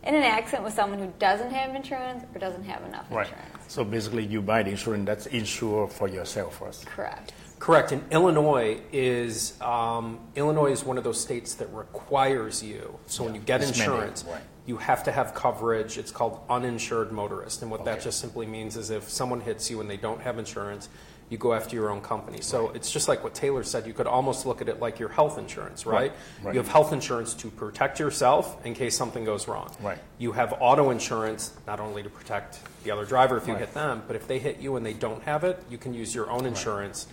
in 0.04 0.16
an 0.16 0.24
accident 0.24 0.64
with 0.64 0.74
someone 0.74 1.00
who 1.00 1.12
doesn't 1.20 1.52
have 1.52 1.76
insurance 1.76 2.24
or 2.34 2.40
doesn't 2.40 2.64
have 2.64 2.82
enough 2.86 3.06
Right. 3.12 3.28
insurance. 3.28 3.48
So 3.68 3.84
basically, 3.84 4.26
you 4.26 4.42
buy 4.42 4.64
the 4.64 4.72
insurance 4.72 5.06
that's 5.06 5.26
insured 5.28 5.92
for 5.92 6.08
yourself 6.08 6.58
first. 6.60 6.86
Correct. 6.86 7.34
Correct. 7.60 7.92
And 7.92 8.02
Illinois 8.10 8.80
is 8.94 9.60
um, 9.62 10.20
Illinois 10.36 10.72
is 10.72 10.86
one 10.86 10.98
of 10.98 11.04
those 11.04 11.20
states 11.20 11.56
that 11.56 11.68
requires 11.74 12.64
you. 12.64 12.98
So 13.08 13.26
when 13.26 13.36
you 13.36 13.42
get 13.42 13.62
it's 13.62 13.72
mandated, 13.72 13.80
insurance, 13.80 14.26
right. 14.30 14.42
You 14.70 14.78
have 14.78 15.04
to 15.04 15.12
have 15.12 15.34
coverage. 15.34 15.98
It's 15.98 16.12
called 16.12 16.40
uninsured 16.48 17.12
motorist, 17.12 17.64
and 17.64 17.72
what 17.72 17.86
that 17.86 18.02
just 18.02 18.20
simply 18.22 18.46
means 18.46 18.78
is 18.78 18.92
if 18.92 19.10
someone 19.10 19.42
hits 19.42 19.72
you 19.72 19.82
and 19.82 19.90
they 19.90 19.98
don't 19.98 20.22
have 20.22 20.38
insurance, 20.38 20.90
you 21.30 21.40
go 21.40 21.54
after 21.54 21.76
your 21.76 21.90
own 21.90 22.02
company. 22.02 22.42
So 22.42 22.70
it's 22.70 22.92
just 22.92 23.08
like 23.08 23.24
what 23.24 23.34
Taylor 23.34 23.64
said. 23.64 23.88
You 23.88 23.94
could 23.94 24.06
almost 24.06 24.46
look 24.46 24.62
at 24.62 24.70
it 24.70 24.80
like 24.80 25.00
your 25.00 25.10
health 25.10 25.40
insurance, 25.40 25.88
right? 25.88 26.12
Right, 26.12 26.12
right. 26.44 26.54
You 26.54 26.60
have 26.62 26.68
health 26.72 26.94
insurance 26.94 27.34
to 27.36 27.50
protect 27.50 28.00
yourself 28.00 28.64
in 28.64 28.76
case 28.76 28.96
something 28.96 29.26
goes 29.26 29.48
wrong. 29.48 29.76
Right. 29.82 29.98
You 30.20 30.34
have 30.34 30.54
auto 30.60 30.92
insurance 30.92 31.52
not 31.66 31.80
only 31.80 32.04
to 32.04 32.10
protect 32.10 32.60
the 32.84 32.92
other 32.92 33.06
driver 33.06 33.38
if 33.38 33.48
you 33.48 33.54
Right. 33.54 33.62
hit 33.62 33.74
them, 33.74 34.04
but 34.06 34.16
if 34.16 34.28
they 34.28 34.38
hit 34.38 34.60
you 34.60 34.76
and 34.76 34.86
they 34.86 34.94
don't 34.94 35.24
have 35.24 35.44
it, 35.44 35.62
you 35.68 35.80
can 35.80 35.96
use 35.96 36.14
your 36.14 36.30
own 36.30 36.46
insurance 36.46 37.08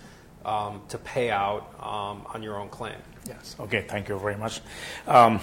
um, 0.45 0.81
to 0.89 0.99
pay 0.99 1.31
out 1.31 1.73
um, 1.79 2.25
on 2.33 2.43
your 2.43 2.59
own 2.59 2.69
claim. 2.69 2.97
Yes. 3.27 3.55
Okay, 3.59 3.83
thank 3.87 4.09
you 4.09 4.17
very 4.19 4.37
much. 4.37 4.61
Um, 5.07 5.39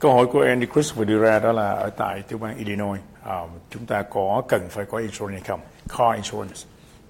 câu 0.00 0.14
hỏi 0.14 0.26
của 0.26 0.40
Andy 0.40 0.66
Chris 0.74 0.94
vừa 0.94 1.04
đưa 1.04 1.18
ra 1.18 1.38
đó 1.38 1.52
là 1.52 1.70
ở 1.70 1.90
tại 1.90 2.22
tiểu 2.22 2.38
bang 2.38 2.56
Illinois, 2.56 3.00
uh, 3.22 3.50
chúng 3.70 3.86
ta 3.86 4.02
có 4.02 4.42
cần 4.48 4.68
phải 4.68 4.84
có 4.84 4.98
insurance 4.98 5.40
hay 5.40 5.48
không? 5.48 5.60
Car 5.98 6.14
insurance. 6.14 6.56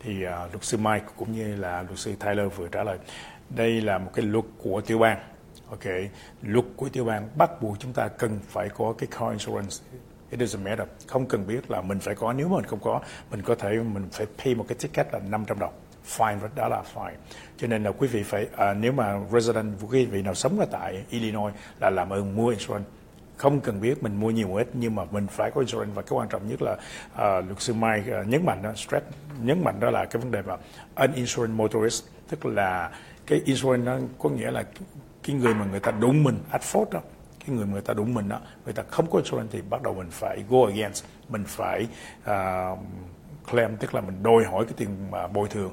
Thì 0.00 0.26
uh, 0.26 0.30
luật 0.30 0.64
sư 0.64 0.76
Mike 0.76 1.04
cũng 1.16 1.32
như 1.32 1.56
là 1.56 1.82
luật 1.82 1.98
sư 1.98 2.14
Tyler 2.20 2.46
vừa 2.56 2.68
trả 2.68 2.82
lời. 2.82 2.98
Đây 3.50 3.80
là 3.80 3.98
một 3.98 4.10
cái 4.14 4.24
luật 4.24 4.44
của 4.62 4.80
tiểu 4.80 4.98
bang. 4.98 5.18
Ok, 5.70 5.84
luật 6.42 6.64
của 6.76 6.88
tiểu 6.88 7.04
bang 7.04 7.28
bắt 7.36 7.62
buộc 7.62 7.78
chúng 7.78 7.92
ta 7.92 8.08
cần 8.08 8.40
phải 8.48 8.68
có 8.68 8.94
cái 8.98 9.08
car 9.18 9.30
insurance. 9.30 9.76
It 10.30 10.40
doesn't 10.40 10.64
matter. 10.64 10.88
Không 11.06 11.26
cần 11.26 11.46
biết 11.46 11.70
là 11.70 11.80
mình 11.80 11.98
phải 11.98 12.14
có. 12.14 12.32
Nếu 12.32 12.48
mà 12.48 12.56
mình 12.56 12.66
không 12.66 12.80
có, 12.82 13.00
mình 13.30 13.42
có 13.42 13.54
thể 13.54 13.70
mình 13.70 14.08
phải 14.12 14.26
pay 14.38 14.54
một 14.54 14.64
cái 14.68 14.78
ticket 14.80 15.12
là 15.12 15.18
500 15.18 15.58
đồng. 15.58 15.72
Fine, 16.06 16.38
đó 16.54 16.68
là 16.68 16.82
fine. 16.94 17.14
Cho 17.56 17.66
nên 17.66 17.82
là 17.82 17.90
quý 17.90 18.08
vị 18.08 18.22
phải, 18.22 18.46
à, 18.56 18.74
nếu 18.74 18.92
mà 18.92 19.20
resident, 19.32 19.74
quý 19.90 20.06
vị 20.06 20.22
nào 20.22 20.34
sống 20.34 20.60
ở 20.60 20.66
tại 20.70 21.04
Illinois 21.10 21.54
là 21.80 21.90
làm 21.90 22.10
ơn 22.10 22.36
mua 22.36 22.48
insurance. 22.48 22.88
Không 23.36 23.60
cần 23.60 23.80
biết 23.80 24.02
mình 24.02 24.20
mua 24.20 24.30
nhiều 24.30 24.54
ít 24.54 24.68
nhưng 24.72 24.94
mà 24.94 25.04
mình 25.10 25.26
phải 25.26 25.50
có 25.50 25.60
insurance 25.60 25.92
và 25.94 26.02
cái 26.02 26.18
quan 26.18 26.28
trọng 26.28 26.48
nhất 26.48 26.62
là 26.62 26.72
uh, 26.72 27.46
luật 27.46 27.60
sư 27.60 27.74
Mai 27.74 28.00
uh, 28.00 28.14
à, 28.14 28.22
nhấn 28.22 28.46
mạnh 28.46 28.62
đó, 28.62 28.72
stress 28.76 29.06
nhấn 29.42 29.64
mạnh 29.64 29.80
đó 29.80 29.90
là 29.90 30.04
cái 30.04 30.22
vấn 30.22 30.30
đề 30.30 30.42
mà 30.42 30.56
uninsured 30.96 31.50
motorist 31.50 32.04
tức 32.28 32.46
là 32.46 32.90
cái 33.26 33.40
insurance 33.44 33.84
nó 33.84 33.98
có 34.18 34.28
nghĩa 34.28 34.50
là 34.50 34.64
cái 35.22 35.36
người 35.36 35.54
mà 35.54 35.64
người 35.64 35.80
ta 35.80 35.90
đụng 35.90 36.22
mình 36.22 36.38
at 36.50 36.60
fault 36.60 36.90
đó 36.90 37.00
cái 37.46 37.56
người 37.56 37.66
mà 37.66 37.72
người 37.72 37.82
ta 37.82 37.94
đụng 37.94 38.14
mình 38.14 38.28
đó 38.28 38.40
người 38.64 38.74
ta 38.74 38.82
không 38.90 39.10
có 39.10 39.18
insurance 39.18 39.48
thì 39.52 39.62
bắt 39.70 39.82
đầu 39.82 39.94
mình 39.94 40.10
phải 40.10 40.44
go 40.48 40.66
against 40.66 41.04
mình 41.28 41.44
phải 41.46 41.86
uh, 42.22 42.78
claim 43.50 43.76
tức 43.76 43.94
là 43.94 44.00
mình 44.00 44.22
đòi 44.22 44.44
hỏi 44.44 44.64
cái 44.64 44.74
tiền 44.76 45.11
mà 45.11 45.26
bồi 45.26 45.48
thường 45.48 45.72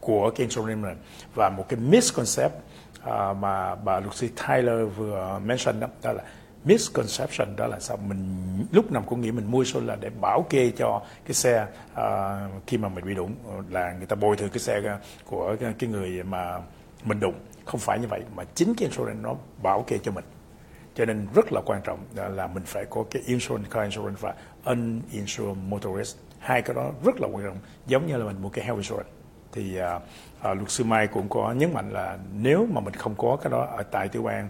của 0.00 0.30
cái 0.30 0.46
insurance 0.46 0.94
và 1.34 1.48
một 1.48 1.64
cái 1.68 1.80
misconcept 1.80 2.52
uh, 2.54 3.08
à, 3.08 3.32
mà 3.32 3.74
bà 3.74 4.00
luật 4.00 4.14
sư 4.14 4.28
Tyler 4.48 4.88
vừa 4.96 5.40
mention 5.44 5.80
đó, 5.80 5.86
đó 6.02 6.12
là 6.12 6.22
misconception 6.64 7.56
đó 7.56 7.66
là 7.66 7.80
sao 7.80 7.96
mình 7.96 8.64
lúc 8.72 8.92
nào 8.92 9.02
cũng 9.06 9.20
nghĩ 9.20 9.32
mình 9.32 9.50
mua 9.50 9.58
insurance 9.58 9.88
là 9.88 9.96
để 10.00 10.10
bảo 10.20 10.46
kê 10.50 10.70
cho 10.76 11.02
cái 11.24 11.34
xe 11.34 11.66
uh, 11.92 12.66
khi 12.66 12.78
mà 12.78 12.88
mình 12.88 13.04
bị 13.04 13.14
đụng 13.14 13.34
là 13.70 13.92
người 13.92 14.06
ta 14.06 14.16
bồi 14.16 14.36
thường 14.36 14.48
cái 14.48 14.58
xe 14.58 14.98
của 15.26 15.56
cái, 15.60 15.74
cái 15.78 15.90
người 15.90 16.22
mà 16.22 16.60
mình 17.04 17.20
đụng. 17.20 17.34
Không 17.64 17.80
phải 17.80 17.98
như 17.98 18.06
vậy 18.06 18.22
mà 18.34 18.44
chính 18.54 18.74
cái 18.74 18.88
insurance 18.88 19.22
nó 19.22 19.34
bảo 19.62 19.84
kê 19.86 19.98
cho 20.02 20.12
mình. 20.12 20.24
Cho 20.94 21.04
nên 21.04 21.26
rất 21.34 21.52
là 21.52 21.60
quan 21.66 21.80
trọng 21.84 21.98
là 22.14 22.46
mình 22.46 22.62
phải 22.66 22.84
có 22.90 23.04
cái 23.10 23.22
insurance, 23.26 23.68
car 23.70 23.82
insurance 23.82 24.20
và 24.20 24.34
uninsured 24.64 25.56
motorist. 25.68 26.16
Hai 26.42 26.62
cái 26.62 26.74
đó 26.74 26.90
rất 27.04 27.20
là 27.20 27.28
quan 27.28 27.44
trọng, 27.44 27.58
giống 27.86 28.06
như 28.06 28.16
là 28.16 28.24
mình 28.24 28.42
mua 28.42 28.48
cái 28.48 28.64
health 28.64 28.78
insurance. 28.78 29.10
Thì 29.52 29.76
à, 29.76 30.00
à, 30.40 30.54
luật 30.54 30.70
sư 30.70 30.84
Mai 30.84 31.06
cũng 31.06 31.28
có 31.28 31.52
nhấn 31.52 31.74
mạnh 31.74 31.90
là 31.90 32.18
nếu 32.34 32.66
mà 32.70 32.80
mình 32.80 32.94
không 32.94 33.14
có 33.18 33.36
cái 33.42 33.50
đó 33.50 33.68
ở 33.76 33.82
tại 33.82 34.08
tiểu 34.08 34.22
bang 34.22 34.48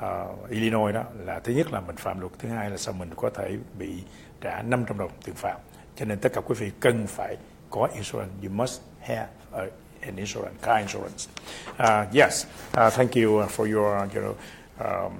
à, 0.00 0.24
Illinois 0.48 0.94
đó 0.94 1.04
là 1.18 1.40
thứ 1.40 1.52
nhất 1.52 1.72
là 1.72 1.80
mình 1.80 1.96
phạm 1.96 2.20
luật, 2.20 2.32
thứ 2.38 2.48
hai 2.48 2.70
là 2.70 2.76
sao 2.76 2.94
mình 2.98 3.10
có 3.16 3.30
thể 3.30 3.56
bị 3.78 4.02
trả 4.40 4.62
500 4.62 4.98
đồng 4.98 5.10
tiền 5.24 5.34
phạt. 5.34 5.56
Cho 5.96 6.04
nên 6.04 6.18
tất 6.18 6.32
cả 6.32 6.40
quý 6.40 6.54
vị 6.58 6.70
cần 6.80 7.06
phải 7.06 7.36
có 7.70 7.88
insurance. 7.94 8.32
You 8.42 8.50
must 8.50 8.80
have 9.00 9.26
a, 9.52 9.64
an 10.00 10.16
insurance, 10.16 10.54
car 10.62 10.78
insurance. 10.78 11.30
Uh, 11.78 12.14
yes, 12.14 12.46
uh, 12.46 12.92
thank 12.92 13.10
you 13.16 13.46
for 13.56 13.74
your, 13.74 14.14
you 14.14 14.22
know, 14.22 14.34
um, 14.78 15.12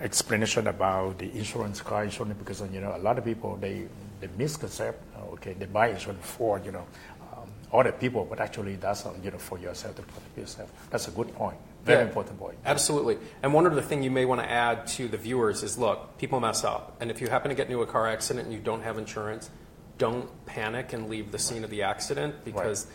explanation 0.00 0.66
about 0.66 1.18
the 1.18 1.30
insurance, 1.36 1.80
car 1.80 2.04
insurance, 2.04 2.36
because 2.38 2.60
you 2.72 2.80
know 2.80 2.94
a 2.96 2.98
lot 2.98 3.18
of 3.18 3.24
people 3.24 3.56
they 3.60 3.86
they 4.20 4.28
misconcept. 4.28 4.94
uh, 5.16 5.32
Okay, 5.34 5.52
they 5.54 5.66
buy 5.66 5.88
insurance 5.88 6.24
for 6.26 6.58
you 6.64 6.72
know 6.72 6.84
um, 7.32 7.48
other 7.72 7.92
people, 7.92 8.24
but 8.28 8.40
actually 8.40 8.76
that's 8.76 9.06
uh, 9.06 9.12
you 9.22 9.30
know 9.30 9.38
for 9.38 9.58
yourself 9.58 9.94
to 9.96 10.02
protect 10.02 10.38
yourself. 10.38 10.70
That's 10.90 11.08
a 11.08 11.10
good 11.12 11.34
point. 11.34 11.56
Very 11.84 12.00
Yeah. 12.02 12.06
important 12.08 12.38
point. 12.38 12.56
Absolutely. 12.66 13.18
And 13.42 13.52
one 13.54 13.66
other 13.66 13.80
thing 13.82 14.02
you 14.02 14.10
may 14.10 14.24
want 14.24 14.40
to 14.40 14.50
add 14.50 14.86
to 14.98 15.08
the 15.08 15.16
viewers 15.16 15.62
is 15.62 15.78
look, 15.78 16.18
people 16.18 16.40
mess 16.40 16.64
up. 16.64 16.96
And 17.00 17.10
if 17.10 17.20
you 17.20 17.28
happen 17.28 17.48
to 17.50 17.54
get 17.54 17.66
into 17.68 17.80
a 17.82 17.86
car 17.86 18.06
accident 18.08 18.46
and 18.46 18.52
you 18.54 18.60
don't 18.60 18.82
have 18.82 18.98
insurance, 18.98 19.48
don't 19.96 20.28
panic 20.46 20.92
and 20.92 21.08
leave 21.08 21.30
the 21.32 21.38
scene 21.38 21.62
of 21.64 21.70
the 21.70 21.82
accident 21.82 22.44
because 22.44 22.88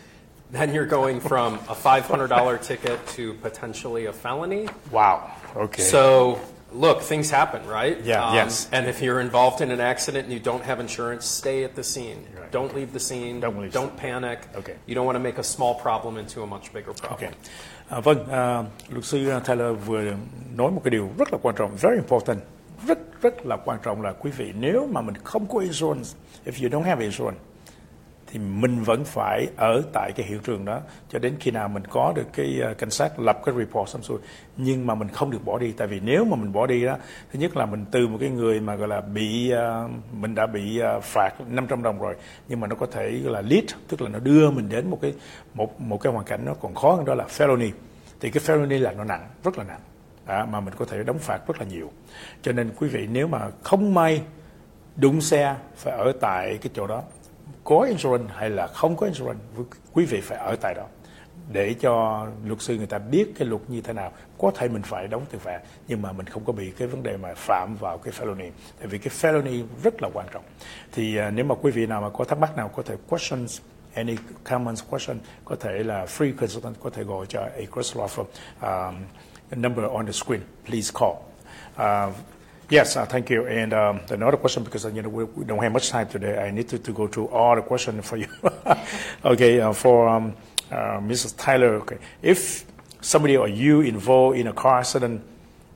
then 0.50 0.74
you're 0.74 0.86
going 0.86 1.18
from 1.20 1.54
a 1.68 1.74
$500 1.74 2.62
ticket 2.62 3.04
to 3.08 3.34
potentially 3.34 4.04
a 4.06 4.12
felony. 4.12 4.68
Wow. 4.90 5.30
Okay. 5.56 5.82
So, 5.82 6.38
look, 6.74 7.02
things 7.02 7.30
happen, 7.30 7.66
right? 7.66 7.96
Um, 7.98 8.04
Yeah, 8.06 8.34
yes. 8.34 8.68
And 8.72 8.86
if 8.86 9.00
you're 9.02 9.20
involved 9.20 9.60
in 9.60 9.70
an 9.70 9.80
accident 9.80 10.24
and 10.24 10.32
you 10.32 10.40
don't 10.40 10.64
have 10.64 10.80
insurance, 10.80 11.26
stay 11.26 11.64
at 11.64 11.74
the 11.74 11.82
scene. 11.82 12.16
Right, 12.34 12.50
Don't 12.52 12.70
okay. 12.70 12.76
leave 12.80 12.92
the 12.92 13.00
scene. 13.00 13.40
Don't 13.40 13.58
leave 13.60 13.72
Don't 13.72 13.96
panic. 13.96 14.38
Okay. 14.56 14.74
You 14.86 14.94
don't 14.94 15.06
want 15.06 15.16
to 15.16 15.22
make 15.22 15.38
a 15.38 15.44
small 15.44 15.74
problem 15.74 16.16
into 16.18 16.42
a 16.42 16.46
much 16.46 16.72
bigger 16.72 16.92
problem. 16.92 17.30
Ok. 17.30 17.36
À, 17.90 18.00
vâng, 18.00 18.26
à, 18.30 18.64
luật 18.88 19.04
sư 19.04 19.32
Taylor 19.44 19.76
vừa 19.86 20.02
nói 20.56 20.70
một 20.70 20.80
cái 20.84 20.90
điều 20.90 21.10
rất 21.18 21.32
là 21.32 21.38
quan 21.42 21.54
trọng, 21.54 21.76
very 21.76 21.96
important, 21.96 22.38
rất 22.86 22.98
rất 23.22 23.46
là 23.46 23.56
quan 23.56 23.78
trọng 23.82 24.02
là 24.02 24.12
quý 24.12 24.30
vị 24.30 24.52
nếu 24.58 24.86
mà 24.86 25.00
mình 25.00 25.14
không 25.24 25.46
có 25.46 25.58
insurance, 25.58 26.08
if 26.46 26.62
you 26.62 26.68
don't 26.68 26.88
have 26.88 27.04
insurance, 27.04 27.40
thì 28.34 28.40
mình 28.40 28.82
vẫn 28.82 29.04
phải 29.04 29.46
ở 29.56 29.82
tại 29.92 30.12
cái 30.16 30.26
hiện 30.26 30.38
trường 30.38 30.64
đó 30.64 30.80
cho 31.08 31.18
đến 31.18 31.34
khi 31.40 31.50
nào 31.50 31.68
mình 31.68 31.82
có 31.90 32.12
được 32.16 32.26
cái 32.32 32.60
uh, 32.70 32.78
cảnh 32.78 32.90
sát 32.90 33.20
lập 33.20 33.38
cái 33.44 33.54
report 33.58 33.88
xong 33.88 34.02
xuôi. 34.02 34.18
Nhưng 34.56 34.86
mà 34.86 34.94
mình 34.94 35.08
không 35.08 35.30
được 35.30 35.44
bỏ 35.44 35.58
đi 35.58 35.72
tại 35.72 35.88
vì 35.88 36.00
nếu 36.00 36.24
mà 36.24 36.36
mình 36.36 36.52
bỏ 36.52 36.66
đi 36.66 36.84
đó 36.84 36.96
thứ 37.32 37.38
nhất 37.38 37.56
là 37.56 37.66
mình 37.66 37.84
từ 37.90 38.06
một 38.06 38.18
cái 38.20 38.30
người 38.30 38.60
mà 38.60 38.74
gọi 38.74 38.88
là 38.88 39.00
bị 39.00 39.52
uh, 39.52 39.90
mình 40.12 40.34
đã 40.34 40.46
bị 40.46 40.80
uh, 40.96 41.02
phạt 41.02 41.30
500 41.48 41.82
đồng 41.82 41.98
rồi 41.98 42.14
nhưng 42.48 42.60
mà 42.60 42.66
nó 42.66 42.76
có 42.76 42.86
thể 42.86 43.10
là 43.24 43.40
lead 43.40 43.64
tức 43.88 44.02
là 44.02 44.08
nó 44.08 44.18
đưa 44.18 44.50
mình 44.50 44.68
đến 44.68 44.90
một 44.90 44.98
cái 45.02 45.14
một 45.54 45.80
một 45.80 46.00
cái 46.00 46.12
hoàn 46.12 46.24
cảnh 46.24 46.40
nó 46.44 46.54
còn 46.54 46.74
khó 46.74 46.92
hơn 46.92 47.04
đó 47.04 47.14
là 47.14 47.24
felony. 47.24 47.70
Thì 48.20 48.30
cái 48.30 48.42
felony 48.42 48.80
là 48.80 48.92
nó 48.92 49.04
nặng 49.04 49.28
rất 49.44 49.58
là 49.58 49.64
nặng. 49.64 49.80
À, 50.26 50.46
mà 50.50 50.60
mình 50.60 50.74
có 50.78 50.84
thể 50.84 51.02
đóng 51.02 51.18
phạt 51.18 51.46
rất 51.46 51.58
là 51.58 51.66
nhiều. 51.66 51.90
Cho 52.42 52.52
nên 52.52 52.70
quý 52.76 52.88
vị 52.88 53.06
nếu 53.12 53.26
mà 53.26 53.50
không 53.62 53.94
may 53.94 54.22
đụng 54.96 55.20
xe 55.20 55.56
phải 55.76 55.92
ở 55.98 56.12
tại 56.20 56.58
cái 56.62 56.70
chỗ 56.74 56.86
đó 56.86 57.02
có 57.64 57.80
insurance 57.80 58.34
hay 58.36 58.50
là 58.50 58.66
không 58.66 58.96
có 58.96 59.06
insurance 59.06 59.40
quý 59.92 60.04
vị 60.04 60.20
phải 60.20 60.38
ở 60.38 60.56
tại 60.60 60.74
đó. 60.74 60.86
Để 61.52 61.74
cho 61.74 62.26
luật 62.44 62.60
sư 62.60 62.76
người 62.76 62.86
ta 62.86 62.98
biết 62.98 63.32
cái 63.38 63.48
luật 63.48 63.62
như 63.68 63.80
thế 63.80 63.92
nào. 63.92 64.12
Có 64.38 64.50
thể 64.54 64.68
mình 64.68 64.82
phải 64.82 65.08
đóng 65.08 65.26
tiền 65.30 65.40
phạt 65.40 65.60
nhưng 65.88 66.02
mà 66.02 66.12
mình 66.12 66.26
không 66.26 66.44
có 66.44 66.52
bị 66.52 66.72
cái 66.78 66.88
vấn 66.88 67.02
đề 67.02 67.16
mà 67.16 67.34
phạm 67.34 67.76
vào 67.76 67.98
cái 67.98 68.14
felony. 68.18 68.50
Tại 68.78 68.86
vì 68.86 68.98
cái 68.98 69.14
felony 69.20 69.64
rất 69.82 70.02
là 70.02 70.08
quan 70.14 70.26
trọng. 70.32 70.44
Thì 70.92 71.18
uh, 71.18 71.34
nếu 71.34 71.44
mà 71.44 71.54
quý 71.54 71.70
vị 71.70 71.86
nào 71.86 72.00
mà 72.00 72.08
có 72.08 72.24
thắc 72.24 72.38
mắc 72.38 72.56
nào 72.56 72.68
có 72.76 72.82
thể 72.82 72.96
questions 73.08 73.60
any 73.94 74.16
comments 74.44 74.82
question 74.90 75.18
có 75.44 75.56
thể 75.60 75.70
là 75.70 76.04
free 76.04 76.32
consultant 76.36 76.74
có 76.82 76.90
thể 76.90 77.04
gọi 77.04 77.26
cho 77.26 77.40
a 77.40 77.62
Chris 77.74 77.96
Law 77.96 78.06
Firm 78.06 78.24
um, 78.60 78.94
number 79.62 79.84
on 79.92 80.06
the 80.06 80.12
screen. 80.12 80.40
Please 80.66 80.92
call. 81.00 81.14
Uh, 81.76 82.14
Yes, 82.74 82.96
uh, 82.96 83.06
thank 83.06 83.30
you. 83.30 83.46
And 83.46 83.72
um, 83.72 84.00
another 84.10 84.36
question, 84.36 84.64
because 84.64 84.84
uh, 84.84 84.88
you 84.88 85.00
know 85.00 85.08
we, 85.08 85.22
we, 85.22 85.44
don't 85.44 85.62
have 85.62 85.72
much 85.72 85.90
time 85.90 86.08
today, 86.08 86.44
I 86.44 86.50
need 86.50 86.68
to, 86.70 86.78
to 86.80 86.92
go 86.92 87.06
through 87.06 87.28
all 87.28 87.54
the 87.54 87.62
questions 87.62 88.04
for 88.04 88.16
you. 88.16 88.26
okay, 89.24 89.60
uh, 89.60 89.72
for 89.72 90.08
um, 90.08 90.34
uh, 90.72 90.98
Mrs. 90.98 91.36
Tyler, 91.36 91.74
okay, 91.82 91.98
if 92.20 92.64
somebody 93.00 93.36
or 93.36 93.46
you 93.46 93.82
involved 93.82 94.38
in 94.38 94.48
a 94.48 94.52
car 94.52 94.80
accident, 94.80 95.22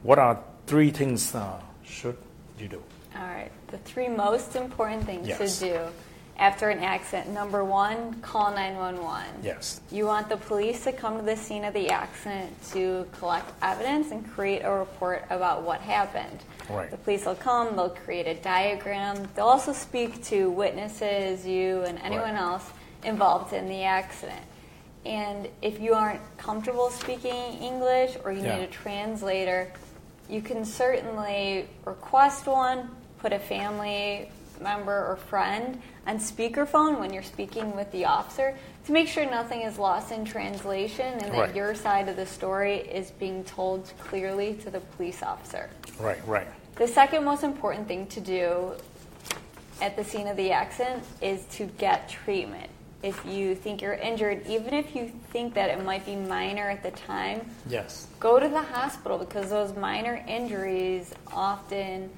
what 0.02 0.18
are 0.18 0.40
three 0.66 0.90
things 0.90 1.36
uh, 1.36 1.60
should 1.84 2.16
you 2.58 2.66
do? 2.66 2.82
All 3.14 3.22
right, 3.22 3.52
the 3.68 3.78
three 3.78 4.08
most 4.08 4.56
important 4.56 5.04
things 5.04 5.28
Yes. 5.28 5.60
to 5.60 5.66
do 5.66 5.78
after 6.38 6.68
an 6.68 6.78
accident. 6.84 7.30
Number 7.30 7.64
one, 7.64 8.20
call 8.20 8.52
911. 8.52 9.26
Yes. 9.42 9.80
You 9.90 10.06
want 10.06 10.28
the 10.28 10.36
police 10.36 10.84
to 10.84 10.92
come 10.92 11.16
to 11.16 11.22
the 11.24 11.36
scene 11.36 11.64
of 11.64 11.74
the 11.74 11.90
accident 11.90 12.50
to 12.72 13.06
collect 13.18 13.50
evidence 13.60 14.12
and 14.12 14.28
create 14.32 14.60
a 14.60 14.70
report 14.70 15.24
about 15.30 15.62
what 15.62 15.80
happened. 15.80 16.38
Right. 16.70 16.90
The 16.90 16.96
police 16.98 17.26
will 17.26 17.34
come, 17.34 17.74
they'll 17.74 17.90
create 17.90 18.26
a 18.26 18.34
diagram. 18.40 19.28
They'll 19.34 19.46
also 19.46 19.72
speak 19.72 20.22
to 20.26 20.50
witnesses, 20.50 21.46
you, 21.46 21.82
and 21.82 21.98
anyone 21.98 22.34
Right. 22.34 22.40
else 22.40 22.70
involved 23.04 23.52
in 23.52 23.68
the 23.68 23.82
accident. 23.84 24.42
And 25.04 25.48
if 25.62 25.80
you 25.80 25.94
aren't 25.94 26.20
comfortable 26.36 26.90
speaking 26.90 27.60
English 27.60 28.16
or 28.24 28.30
you 28.32 28.42
Yeah. 28.44 28.56
need 28.56 28.64
a 28.64 28.66
translator, 28.68 29.72
you 30.28 30.42
can 30.42 30.64
certainly 30.64 31.68
request 31.84 32.46
one, 32.46 32.94
put 33.18 33.32
a 33.32 33.38
family 33.38 34.30
member 34.60 35.06
or 35.10 35.16
friend 35.16 35.80
on 36.08 36.18
speakerphone 36.18 36.98
when 36.98 37.12
you're 37.12 37.22
speaking 37.22 37.76
with 37.76 37.90
the 37.92 38.06
officer 38.06 38.54
to 38.86 38.92
make 38.92 39.06
sure 39.06 39.26
nothing 39.30 39.60
is 39.60 39.78
lost 39.78 40.10
in 40.10 40.24
translation 40.24 41.06
and 41.20 41.32
that 41.32 41.38
Right. 41.38 41.54
your 41.54 41.74
side 41.74 42.08
of 42.08 42.16
the 42.16 42.24
story 42.24 42.78
is 42.78 43.10
being 43.10 43.44
told 43.44 43.92
clearly 43.98 44.54
to 44.64 44.70
the 44.70 44.80
police 44.80 45.22
officer. 45.22 45.68
Right, 46.00 46.26
right. 46.26 46.46
The 46.76 46.88
second 46.88 47.24
most 47.24 47.44
important 47.44 47.86
thing 47.86 48.06
to 48.06 48.20
do 48.20 48.72
at 49.82 49.96
the 49.96 50.04
scene 50.04 50.26
of 50.28 50.36
the 50.38 50.50
accident 50.50 51.04
is 51.20 51.44
to 51.56 51.66
get 51.66 52.08
treatment. 52.08 52.70
If 53.02 53.24
you 53.26 53.54
think 53.54 53.82
you're 53.82 53.92
injured, 53.92 54.46
even 54.48 54.74
if 54.74 54.96
you 54.96 55.12
think 55.30 55.54
that 55.54 55.68
it 55.70 55.84
might 55.84 56.04
be 56.06 56.16
minor 56.16 56.70
at 56.70 56.82
the 56.82 56.90
time, 56.92 57.48
Yes. 57.68 58.06
go 58.18 58.40
to 58.40 58.48
the 58.48 58.62
hospital 58.62 59.18
because 59.18 59.50
those 59.50 59.76
minor 59.76 60.24
injuries 60.26 61.12
often 61.32 62.10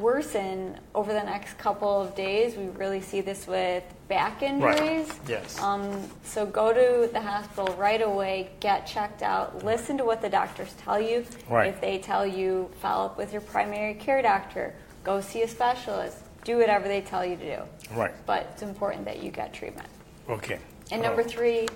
worsen 0.00 0.78
over 0.94 1.12
the 1.12 1.22
next 1.22 1.58
couple 1.58 2.00
of 2.00 2.14
days. 2.14 2.56
We 2.56 2.66
really 2.68 3.00
see 3.00 3.20
this 3.20 3.46
with 3.46 3.82
back 4.08 4.42
injuries. 4.42 5.08
Yes. 5.28 5.60
Um, 5.60 6.08
so 6.24 6.44
go 6.46 6.72
to 6.72 7.12
the 7.12 7.20
hospital 7.20 7.74
right 7.76 8.02
away, 8.02 8.50
get 8.60 8.86
checked 8.86 9.22
out, 9.22 9.64
listen 9.64 9.96
to 9.98 10.04
what 10.04 10.20
the 10.22 10.28
doctors 10.28 10.72
tell 10.78 11.00
you. 11.00 11.24
Right. 11.48 11.68
If 11.68 11.80
they 11.80 11.98
tell 11.98 12.26
you 12.26 12.70
follow 12.80 13.06
up 13.06 13.18
with 13.18 13.32
your 13.32 13.42
primary 13.42 13.94
care 13.94 14.22
doctor, 14.22 14.74
go 15.04 15.20
see 15.20 15.42
a 15.42 15.48
specialist, 15.48 16.18
do 16.44 16.58
whatever 16.58 16.88
they 16.88 17.00
tell 17.00 17.24
you 17.24 17.36
to 17.36 17.56
do. 17.56 17.62
Right. 17.94 18.12
But 18.26 18.48
it's 18.52 18.62
important 18.62 19.04
that 19.06 19.22
you 19.22 19.30
get 19.30 19.52
treatment. 19.52 19.88
Okay. 20.28 20.58
And 20.90 21.02
number 21.02 21.22
three, 21.22 21.68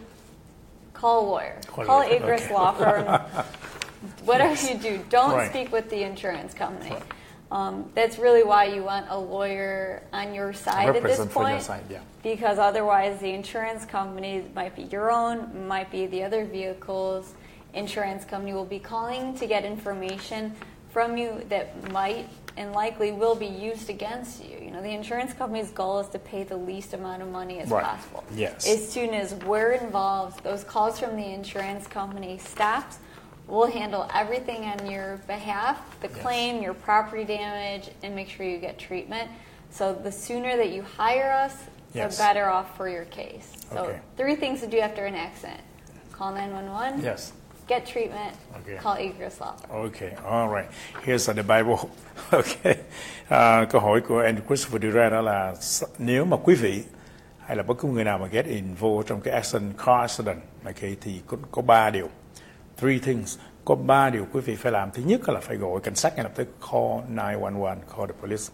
call 0.93 1.21
a 1.21 1.27
lawyer. 1.29 1.57
Call 1.67 1.83
a 1.83 1.87
Call 1.87 2.03
Agris 2.05 2.45
okay. 2.45 2.55
Law 2.55 2.73
Firm. 2.73 3.05
Whatever 4.25 4.51
Yes. 4.55 4.71
you 4.71 4.79
do, 4.79 5.05
don't 5.09 5.35
Right. 5.35 5.51
speak 5.51 5.73
with 5.73 5.91
the 5.91 6.03
insurance 6.03 6.55
company. 6.55 6.95
Um, 7.51 7.91
that's 7.95 8.19
really 8.19 8.43
why 8.43 8.65
you 8.65 8.83
want 8.83 9.07
a 9.09 9.19
lawyer 9.19 10.03
on 10.13 10.35
your 10.35 10.53
side 10.53 10.95
at 10.95 11.03
this 11.03 11.25
point. 11.27 11.63
side, 11.63 11.85
yeah. 11.89 12.01
Because 12.23 12.59
otherwise, 12.59 13.21
the 13.21 13.31
insurance 13.31 13.87
company 13.87 14.45
might 14.55 14.77
be 14.77 14.83
your 14.83 15.11
own, 15.11 15.67
might 15.67 15.91
be 15.91 16.07
the 16.07 16.23
other 16.23 16.45
vehicle's 16.45 17.33
insurance 17.73 18.25
company 18.25 18.53
will 18.53 18.65
be 18.65 18.79
calling 18.79 19.37
to 19.39 19.47
get 19.47 19.65
information 19.65 20.55
from 20.91 21.17
you 21.17 21.45
that 21.49 21.91
might 21.93 22.29
and 22.57 22.73
likely 22.73 23.13
will 23.13 23.37
be 23.37 23.47
used 23.47 23.89
against 23.89 24.45
you. 24.45 24.59
You 24.61 24.71
know, 24.73 24.83
the 24.83 24.91
insurance 24.91 25.33
company's 25.33 25.71
goal 25.71 26.01
is 26.01 26.09
to 26.09 26.19
pay 26.19 26.43
the 26.43 26.57
least 26.57 26.93
amount 26.93 27.23
of 27.23 27.29
money 27.29 27.61
as 27.61 27.71
Right. 27.71 27.85
possible. 27.85 28.25
Yes. 28.35 28.67
As 28.67 28.87
soon 28.91 29.15
as 29.15 29.33
we're 29.35 29.73
involved, 29.73 30.43
those 30.43 30.65
calls 30.65 30.99
from 30.99 31.17
the 31.17 31.25
insurance 31.33 31.87
company 31.87 32.37
stops. 32.39 32.99
We'll 33.49 33.71
handle 33.73 34.07
everything 34.15 34.65
on 34.65 34.91
your 34.91 35.17
behalf, 35.27 35.77
the 36.03 36.09
Yes. 36.09 36.19
claim, 36.23 36.63
your 36.63 36.75
property 36.75 37.25
damage, 37.25 37.91
and 38.03 38.15
make 38.15 38.29
sure 38.29 38.45
you 38.47 38.59
get 38.59 38.79
treatment. 38.79 39.29
So 39.71 39.95
the 39.95 40.13
sooner 40.13 40.57
that 40.57 40.69
you 40.71 40.83
hire 40.99 41.33
us, 41.47 41.55
Yes. 41.95 42.17
the 42.17 42.23
better 42.23 42.47
off 42.51 42.77
for 42.77 42.89
your 42.89 43.05
case. 43.07 43.47
So 43.73 43.77
Okay. 43.79 43.99
three 44.17 44.37
things 44.37 44.61
to 44.61 44.67
do 44.67 44.79
after 44.81 45.07
an 45.07 45.15
accident: 45.15 45.61
call 46.13 46.33
911, 46.33 47.03
Yes. 47.03 47.33
get 47.69 47.87
treatment, 47.87 48.35
Okay. 48.61 48.77
call 48.83 48.97
Agris 48.97 49.41
Law. 49.41 49.55
Okay, 49.87 50.13
all 50.27 50.49
right. 50.49 50.69
Here's 51.05 51.27
the 51.27 51.43
Bible. 51.43 51.79
Okay. 52.33 52.77
À, 53.31 53.65
câu 53.71 53.81
hỏi 53.81 54.01
của 54.01 54.23
Andrew 54.23 54.47
Christopher 54.47 54.83
đưa 54.83 54.91
ra 54.91 55.09
đó 55.11 55.21
là 55.21 55.55
nếu 55.99 56.25
mà 56.25 56.37
quý 56.45 56.55
vị 56.55 56.85
hay 57.47 57.57
là 57.57 57.63
bất 57.63 57.75
cứ 57.79 57.89
người 57.89 58.05
nào 58.05 58.19
mà 58.19 58.27
get 58.27 58.47
involved 58.47 59.07
trong 59.09 59.21
cái 59.21 59.35
accident, 59.35 59.77
car 59.79 60.01
accident, 60.01 60.39
okay, 60.65 60.97
thì 61.01 61.21
có, 61.27 61.37
có 61.51 61.63
ba 61.63 61.91
điều. 61.91 62.09
Three 62.81 62.99
things. 62.99 63.39
Có 63.65 63.75
ba 63.75 64.11
điều 64.11 64.27
quý 64.33 64.41
vị 64.41 64.57
phải 64.57 64.73
làm. 64.73 64.91
Thứ 64.91 65.03
nhất 65.03 65.29
là 65.29 65.41
phải 65.41 65.57
gọi 65.57 65.81
cảnh 65.81 65.95
sát 65.95 66.17
ngay 66.17 66.25
lập 66.25 66.33
tức 66.35 66.49
call 66.73 67.01
911, 67.09 67.79
call 67.97 68.11
the 68.11 68.15
police. 68.21 68.45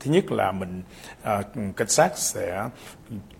Thứ 0.00 0.10
nhất 0.10 0.32
là 0.32 0.52
mình 0.52 0.82
à, 1.22 1.42
cảnh 1.76 1.88
sát 1.88 2.18
sẽ 2.18 2.68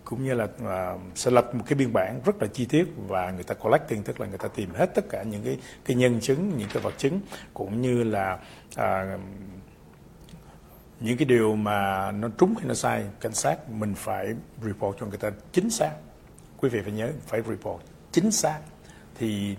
cũng 0.05 0.25
như 0.25 0.35
là 0.35 0.49
à, 0.67 0.95
sẽ 1.15 1.31
lập 1.31 1.55
một 1.55 1.65
cái 1.67 1.75
biên 1.75 1.93
bản 1.93 2.21
rất 2.25 2.43
là 2.43 2.47
chi 2.47 2.65
tiết 2.65 2.85
và 2.97 3.31
người 3.31 3.43
ta 3.43 3.55
collecting 3.55 4.03
tức 4.03 4.21
là 4.21 4.27
người 4.27 4.39
ta 4.39 4.49
tìm 4.49 4.71
hết 4.75 4.95
tất 4.95 5.05
cả 5.11 5.23
những 5.23 5.43
cái 5.45 5.59
cái 5.85 5.97
nhân 5.97 6.21
chứng, 6.21 6.57
những 6.57 6.69
cái 6.73 6.83
vật 6.83 6.95
chứng 6.99 7.21
cũng 7.55 7.81
như 7.81 8.03
là 8.03 8.39
à, 8.77 9.19
những 11.01 11.17
cái 11.17 11.25
điều 11.25 11.57
mà 11.57 12.11
nó 12.11 12.29
trúng 12.39 12.55
hay 12.57 12.65
nó 12.69 12.75
sai 12.75 13.05
cảnh 13.21 13.35
sát 13.35 13.71
mình 13.71 13.95
phải 13.95 14.35
report 14.63 14.97
cho 15.01 15.07
người 15.07 15.19
ta 15.19 15.31
chính 15.53 15.71
xác 15.71 15.93
quý 16.57 16.69
vị 16.69 16.81
phải 16.83 16.93
nhớ 16.93 17.13
phải 17.27 17.43
report 17.49 17.83
chính 18.13 18.31
xác 18.31 18.61
thì 19.21 19.57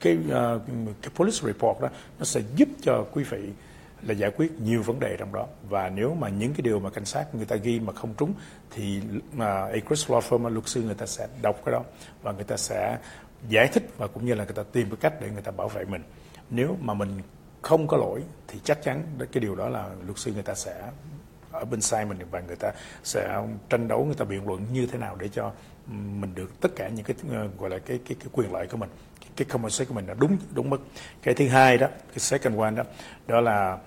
cái 0.00 0.18
uh, 0.26 0.62
cái 1.02 1.10
police 1.14 1.38
report 1.42 1.80
đó 1.80 1.88
nó 2.18 2.24
sẽ 2.24 2.40
giúp 2.56 2.68
cho 2.82 3.04
quý 3.12 3.24
vị 3.24 3.50
là 4.02 4.14
giải 4.14 4.30
quyết 4.36 4.52
nhiều 4.60 4.82
vấn 4.82 5.00
đề 5.00 5.16
trong 5.18 5.32
đó. 5.32 5.46
Và 5.68 5.88
nếu 5.88 6.14
mà 6.14 6.28
những 6.28 6.52
cái 6.54 6.62
điều 6.62 6.80
mà 6.80 6.90
cảnh 6.90 7.04
sát 7.04 7.34
người 7.34 7.44
ta 7.44 7.56
ghi 7.56 7.80
mà 7.80 7.92
không 7.92 8.14
trúng 8.14 8.32
thì 8.70 9.00
ờ, 9.12 9.18
mà 9.32 9.66
Acris 9.66 10.10
Law 10.10 10.20
Firm 10.20 10.48
luật 10.48 10.68
sư 10.68 10.82
người 10.82 10.94
ta 10.94 11.06
sẽ 11.06 11.28
đọc 11.42 11.60
cái 11.64 11.72
đó 11.72 11.82
và 12.22 12.32
người 12.32 12.44
ta 12.44 12.56
sẽ 12.56 12.98
giải 13.48 13.68
thích 13.72 13.90
và 13.98 14.06
cũng 14.06 14.26
như 14.26 14.34
là 14.34 14.44
người 14.44 14.54
ta 14.54 14.62
tìm 14.72 14.88
cái 14.90 14.96
cách 15.00 15.20
để 15.20 15.30
người 15.30 15.42
ta 15.42 15.50
bảo 15.50 15.68
vệ 15.68 15.84
mình. 15.84 16.02
Nếu 16.50 16.76
mà 16.80 16.94
mình 16.94 17.10
không 17.62 17.86
có 17.86 17.96
lỗi 17.96 18.22
thì 18.48 18.60
chắc 18.64 18.82
chắn 18.82 19.02
cái 19.32 19.40
điều 19.40 19.56
đó 19.56 19.68
là 19.68 19.90
luật 20.06 20.18
sư 20.18 20.32
người 20.32 20.42
ta 20.42 20.54
sẽ 20.54 20.90
ở 21.52 21.64
bên 21.64 21.80
sai 21.80 22.04
mình 22.04 22.18
và 22.30 22.40
người 22.40 22.56
ta 22.56 22.72
sẽ 23.04 23.42
tranh 23.68 23.88
đấu 23.88 24.04
người 24.04 24.14
ta 24.14 24.24
biện 24.24 24.46
luận 24.46 24.66
như 24.72 24.86
thế 24.86 24.98
nào 24.98 25.16
để 25.20 25.28
cho 25.28 25.52
mình 25.92 26.34
được 26.34 26.60
tất 26.60 26.76
cả 26.76 26.88
những 26.88 27.04
cái 27.04 27.16
ờ, 27.30 27.48
gọi 27.58 27.70
là 27.70 27.78
cái 27.78 27.98
cái 28.08 28.16
cái 28.20 28.28
quyền 28.32 28.52
lợi 28.52 28.66
của 28.66 28.76
mình 28.76 28.90
cái, 29.20 29.28
cái 29.36 29.46
compensation 29.50 29.88
của 29.88 29.94
mình 29.94 30.06
là 30.06 30.14
đúng 30.14 30.36
đúng 30.54 30.70
mức. 30.70 30.80
Cái 31.22 31.34
thứ 31.34 31.48
hai 31.48 31.78
đó 31.78 31.86
cái 32.08 32.18
second 32.18 32.58
one 32.58 32.70
đó 32.70 32.82
đó 33.26 33.40
là 33.40 33.78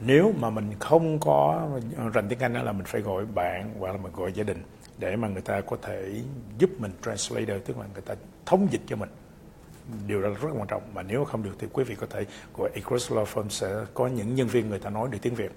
nếu 0.00 0.34
mà 0.38 0.50
mình 0.50 0.74
không 0.78 1.18
có 1.20 1.68
rành 2.14 2.28
tiếng 2.28 2.38
Anh 2.38 2.52
đó 2.52 2.62
là 2.62 2.72
mình 2.72 2.86
phải 2.86 3.00
gọi 3.00 3.26
bạn 3.26 3.74
hoặc 3.78 3.92
là 3.92 3.96
mình 3.96 4.12
gọi 4.12 4.32
gia 4.32 4.44
đình 4.44 4.62
để 4.98 5.16
mà 5.16 5.28
người 5.28 5.42
ta 5.42 5.60
có 5.60 5.76
thể 5.82 6.20
giúp 6.58 6.70
mình 6.78 6.92
translator 7.04 7.56
tức 7.66 7.78
là 7.78 7.84
người 7.92 8.02
ta 8.02 8.14
thống 8.46 8.68
dịch 8.70 8.80
cho 8.86 8.96
mình. 8.96 9.08
Điều 10.06 10.22
đó 10.22 10.28
rất 10.28 10.48
quan 10.56 10.66
trọng. 10.66 10.82
Mà 10.94 11.02
nếu 11.02 11.24
không 11.24 11.42
được 11.42 11.56
thì 11.58 11.66
quý 11.72 11.84
vị 11.84 11.94
có 11.94 12.06
thể 12.10 12.24
gọi 12.56 12.70
Across 12.74 13.12
Law 13.12 13.24
Firm 13.24 13.48
sẽ 13.48 13.74
có 13.94 14.06
những 14.06 14.34
nhân 14.34 14.48
viên 14.48 14.68
người 14.68 14.78
ta 14.78 14.90
nói 14.90 15.08
được 15.12 15.18
tiếng 15.22 15.34
Việt. 15.34 15.50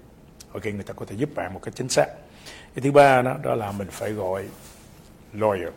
Ok 0.52 0.64
người 0.64 0.82
ta 0.82 0.92
có 0.92 1.06
thể 1.06 1.16
giúp 1.16 1.28
bạn 1.34 1.54
một 1.54 1.60
cách 1.62 1.74
chính 1.76 1.88
xác. 1.88 2.06
Cái 2.74 2.82
thứ 2.82 2.92
ba 2.92 3.22
đó 3.22 3.36
đó 3.42 3.54
là 3.54 3.72
mình 3.72 3.88
phải 3.90 4.12
gọi 4.12 4.48
lawyer 5.34 5.70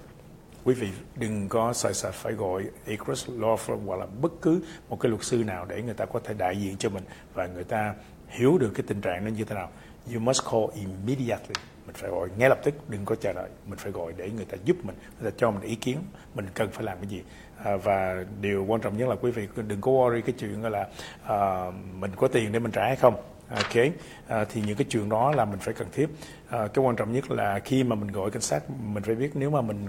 quý 0.64 0.74
vị 0.74 0.90
đừng 1.16 1.50
có 1.50 1.74
sợ 1.74 1.94
sợ 1.94 2.12
phải 2.12 2.34
gọi 2.34 2.64
Acres 2.88 3.30
Law 3.30 3.56
Firm 3.56 3.86
hoặc 3.86 4.00
là 4.00 4.06
bất 4.22 4.32
cứ 4.42 4.62
một 4.90 5.00
cái 5.00 5.10
luật 5.10 5.24
sư 5.24 5.44
nào 5.44 5.66
để 5.66 5.82
người 5.82 5.94
ta 5.94 6.06
có 6.06 6.20
thể 6.24 6.34
đại 6.34 6.58
diện 6.58 6.78
cho 6.78 6.90
mình 6.90 7.04
và 7.34 7.48
người 7.48 7.64
ta 7.64 7.94
hiểu 8.28 8.58
được 8.58 8.72
cái 8.76 8.84
tình 8.88 9.02
trạng 9.02 9.26
nó 9.26 9.32
như 9.32 9.44
thế 9.44 9.56
nào. 9.56 9.70
You 10.14 10.20
must 10.20 10.44
call 10.52 10.66
immediately. 10.76 11.56
Mình 11.86 11.96
phải 11.96 12.10
gọi 12.10 12.30
ngay 12.38 12.50
lập 12.50 12.60
tức, 12.64 12.90
đừng 12.90 13.06
có 13.06 13.16
chờ 13.16 13.34
đợi. 13.34 13.50
Mình 13.68 13.80
phải 13.80 13.92
gọi 13.92 14.14
để 14.18 14.30
người 14.30 14.46
ta 14.46 14.58
giúp 14.66 14.78
mình, 14.84 14.96
người 15.22 15.32
ta 15.32 15.36
cho 15.38 15.52
mình 15.52 15.62
ý 15.62 15.76
kiến, 15.76 15.98
mình 16.36 16.46
cần 16.54 16.72
phải 16.72 16.84
làm 16.84 16.98
cái 16.98 17.08
gì. 17.08 17.24
À, 17.64 17.76
và 17.76 18.26
điều 18.42 18.66
quan 18.68 18.82
trọng 18.82 18.98
nhất 18.98 19.10
là 19.10 19.16
quý 19.16 19.32
vị 19.32 19.48
đừng 19.56 19.82
có 19.82 19.92
worry 19.92 20.22
cái 20.22 20.36
chuyện 20.40 20.64
là 20.64 20.88
à, 21.24 21.66
mình 22.00 22.12
có 22.16 22.28
tiền 22.28 22.52
để 22.52 22.60
mình 22.60 22.72
trả 22.72 22.82
hay 22.88 22.96
không 22.96 23.16
À, 23.54 23.62
kế 23.72 23.92
à, 24.28 24.46
thì 24.50 24.62
những 24.62 24.76
cái 24.76 24.86
chuyện 24.90 25.10
đó 25.10 25.32
là 25.32 25.46
mình 25.46 25.60
phải 25.60 25.74
cần 25.74 25.88
thiết. 25.92 26.08
À, 26.50 26.68
cái 26.68 26.86
quan 26.86 26.96
trọng 26.96 27.14
nhất 27.14 27.32
là 27.32 27.60
khi 27.60 27.84
mà 27.84 27.96
mình 27.96 28.12
gọi 28.12 28.32
cảnh 28.32 28.42
sát 28.42 28.64
mình 28.70 29.04
phải 29.04 29.16
biết 29.16 29.32
nếu 29.34 29.50
mà 29.50 29.62
mình 29.62 29.88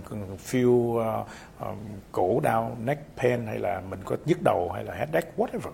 feel 0.51 0.69
uh, 0.69 1.27
uh, 1.63 1.79
cổ 2.13 2.41
đau 2.41 2.77
neck 2.85 3.03
pain 3.17 3.47
hay 3.47 3.59
là 3.59 3.83
mình 3.91 4.01
có 4.05 4.17
nhức 4.27 4.39
đầu 4.45 4.71
hay 4.75 4.85
là 4.85 4.95
headache 4.95 5.31
whatever 5.37 5.71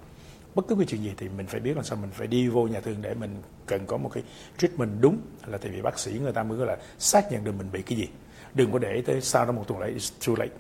bất 0.55 0.69
cứ 0.69 0.75
cái 0.75 0.87
chuyện 0.87 1.03
gì 1.03 1.15
thì 1.17 1.29
mình 1.29 1.47
phải 1.47 1.61
biết 1.61 1.77
làm 1.77 1.85
sao 1.85 1.99
mình 2.01 2.11
phải 2.11 2.27
đi 2.27 2.49
vô 2.49 2.67
nhà 2.67 2.81
thương 2.81 3.03
để 3.03 3.15
mình 3.15 3.43
cần 3.67 3.87
có 3.87 3.97
một 3.97 4.11
cái 4.15 4.23
treatment 4.59 4.91
đúng 5.01 5.19
là 5.47 5.59
tại 5.59 5.71
vì 5.71 5.83
bác 5.83 5.99
sĩ 5.99 6.19
người 6.23 6.33
ta 6.33 6.43
mới 6.43 6.67
là 6.67 6.77
xác 6.99 7.33
nhận 7.33 7.45
được 7.45 7.53
mình 7.59 7.69
bị 7.73 7.83
cái 7.83 7.99
gì. 7.99 8.09
Đừng 8.55 8.73
có 8.73 8.79
để 8.79 9.03
tới 9.07 9.21
sau 9.21 9.47
đó 9.47 9.53
một 9.53 9.65
tuần 9.69 9.81
lễ 9.81 9.93
it's 9.93 10.27
too 10.27 10.45
late. 10.45 10.57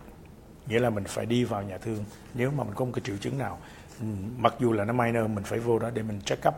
Nghĩa 0.68 0.78
là 0.78 0.90
mình 0.90 1.04
phải 1.04 1.26
đi 1.26 1.44
vào 1.44 1.62
nhà 1.62 1.78
thương 1.78 2.04
nếu 2.34 2.50
mà 2.50 2.64
mình 2.64 2.74
có 2.74 2.84
một 2.84 2.90
cái 2.94 3.02
triệu 3.04 3.16
chứng 3.16 3.38
nào. 3.38 3.58
Ừ, 4.00 4.06
mặc 4.36 4.54
dù 4.58 4.72
là 4.72 4.84
nó 4.84 4.92
minor 4.92 5.30
mình 5.30 5.44
phải 5.44 5.58
vô 5.58 5.78
đó 5.78 5.90
để 5.94 6.02
mình 6.02 6.20
check 6.24 6.48
up. 6.48 6.54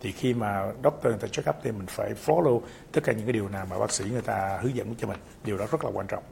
Thì 0.00 0.12
khi 0.12 0.34
mà 0.34 0.72
doctor 0.84 1.04
người 1.04 1.18
ta 1.20 1.28
check 1.28 1.48
up 1.48 1.56
thì 1.62 1.72
mình 1.72 1.86
phải 1.86 2.14
follow 2.26 2.60
tất 2.92 3.00
cả 3.04 3.12
những 3.12 3.26
cái 3.26 3.32
điều 3.32 3.48
nào 3.48 3.66
mà 3.70 3.78
bác 3.78 3.92
sĩ 3.92 4.04
người 4.04 4.22
ta 4.22 4.58
hướng 4.62 4.76
dẫn 4.76 4.94
cho 4.94 5.06
mình 5.08 5.18
điều 5.44 5.58
đó 5.58 5.66
rất 5.70 5.84
là 5.84 5.90
quan 5.94 6.06
trọng 6.06 6.22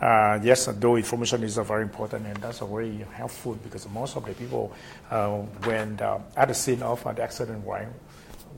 Uh, 0.00 0.38
yes, 0.44 0.68
though 0.80 0.96
information 0.96 1.42
is 1.42 1.56
very 1.56 1.82
important 1.82 2.26
and 2.26 2.36
that's 2.42 2.58
very 2.58 3.04
helpful 3.12 3.54
because 3.62 3.88
most 3.88 4.16
of 4.16 4.24
the 4.24 4.34
people, 4.34 4.72
uh, 5.10 5.38
when 5.64 5.96
the, 5.96 6.18
at 6.36 6.48
the 6.48 6.54
scene 6.54 6.82
of 6.82 7.02
the 7.04 7.22
accident, 7.22 7.64
right, 7.64 7.86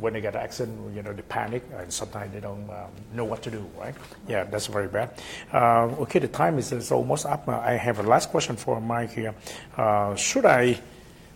when 0.00 0.14
they 0.14 0.20
get 0.20 0.34
an 0.34 0.40
accident, 0.40 0.78
you 0.94 1.02
know, 1.02 1.12
they 1.12 1.22
panic 1.22 1.62
and 1.78 1.92
sometimes 1.92 2.32
they 2.32 2.40
don't 2.40 2.68
um, 2.70 2.90
know 3.14 3.24
what 3.24 3.42
to 3.42 3.50
do, 3.50 3.64
right? 3.78 3.94
Yeah, 4.28 4.44
that's 4.44 4.66
very 4.66 4.88
bad. 4.88 5.10
Uh, 5.52 6.02
okay, 6.02 6.18
the 6.18 6.28
time 6.28 6.58
is, 6.58 6.72
is 6.72 6.90
almost 6.90 7.26
up. 7.26 7.48
I 7.48 7.72
have 7.72 7.98
a 7.98 8.02
last 8.02 8.30
question 8.30 8.56
for 8.56 8.80
Mike 8.80 9.12
here. 9.12 9.34
Uh, 9.76 10.14
should 10.16 10.46
I 10.46 10.78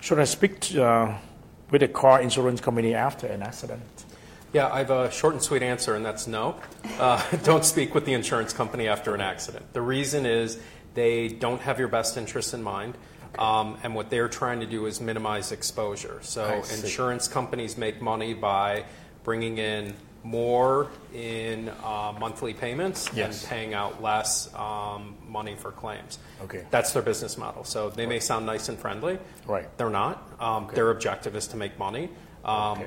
should 0.01 0.19
I 0.19 0.25
speak 0.25 0.61
to, 0.61 0.85
uh, 0.85 1.19
with 1.71 1.83
a 1.83 1.89
car 1.89 2.21
insurance 2.21 2.61
company 2.61 2.95
after 2.95 3.27
an 3.27 3.43
accident? 3.43 3.83
Yeah, 4.53 4.69
I 4.69 4.79
have 4.79 4.91
a 4.91 5.11
short 5.11 5.35
and 5.35 5.43
sweet 5.43 5.63
answer, 5.63 5.95
and 5.95 6.05
that's 6.05 6.27
no. 6.27 6.57
Uh, 6.99 7.23
don't 7.45 7.65
speak 7.65 7.95
with 7.95 8.05
the 8.05 8.15
insurance 8.15 8.53
company 8.53 8.89
after 8.89 9.15
an 9.15 9.21
accident. 9.21 9.73
The 9.73 9.83
reason 9.83 10.27
is 10.27 10.59
they 10.95 11.29
don't 11.29 11.61
have 11.61 11.79
your 11.79 11.89
best 11.89 12.17
interests 12.17 12.53
in 12.53 12.63
mind. 12.63 12.97
Um, 13.39 13.79
and 13.85 13.95
what 13.95 14.11
they're 14.11 14.29
trying 14.29 14.59
to 14.59 14.67
do 14.67 14.87
is 14.87 15.01
minimize 15.01 15.53
exposure. 15.53 16.19
So, 16.23 16.65
insurance 16.75 17.29
companies 17.29 17.79
make 17.79 18.03
money 18.03 18.35
by 18.35 18.85
bringing 19.23 19.59
in 19.59 19.95
more 20.23 20.89
in 21.15 21.71
uh, 21.83 22.15
monthly 22.19 22.53
payments 22.53 23.09
yes. 23.15 23.41
and 23.43 23.51
paying 23.51 23.75
out 23.75 24.03
less 24.03 24.53
um, 24.55 25.17
money 25.27 25.55
for 25.57 25.73
claims. 25.73 26.19
Okay. 26.43 26.65
That's 26.71 26.93
their 26.93 27.03
business 27.03 27.39
model. 27.39 27.65
So 27.65 27.91
they 27.91 28.03
right. 28.03 28.11
may 28.11 28.21
sound 28.21 28.47
nice 28.47 28.69
and 28.69 28.79
friendly. 28.79 29.19
Right. 29.47 29.67
They're 29.79 29.91
not. 29.91 30.31
Um, 30.39 30.65
okay. 30.65 30.77
Their 30.77 30.91
objective 30.91 31.35
is 31.37 31.49
to 31.49 31.57
make 31.57 31.79
money. 31.79 32.11
Um, 32.45 32.79
okay 32.79 32.87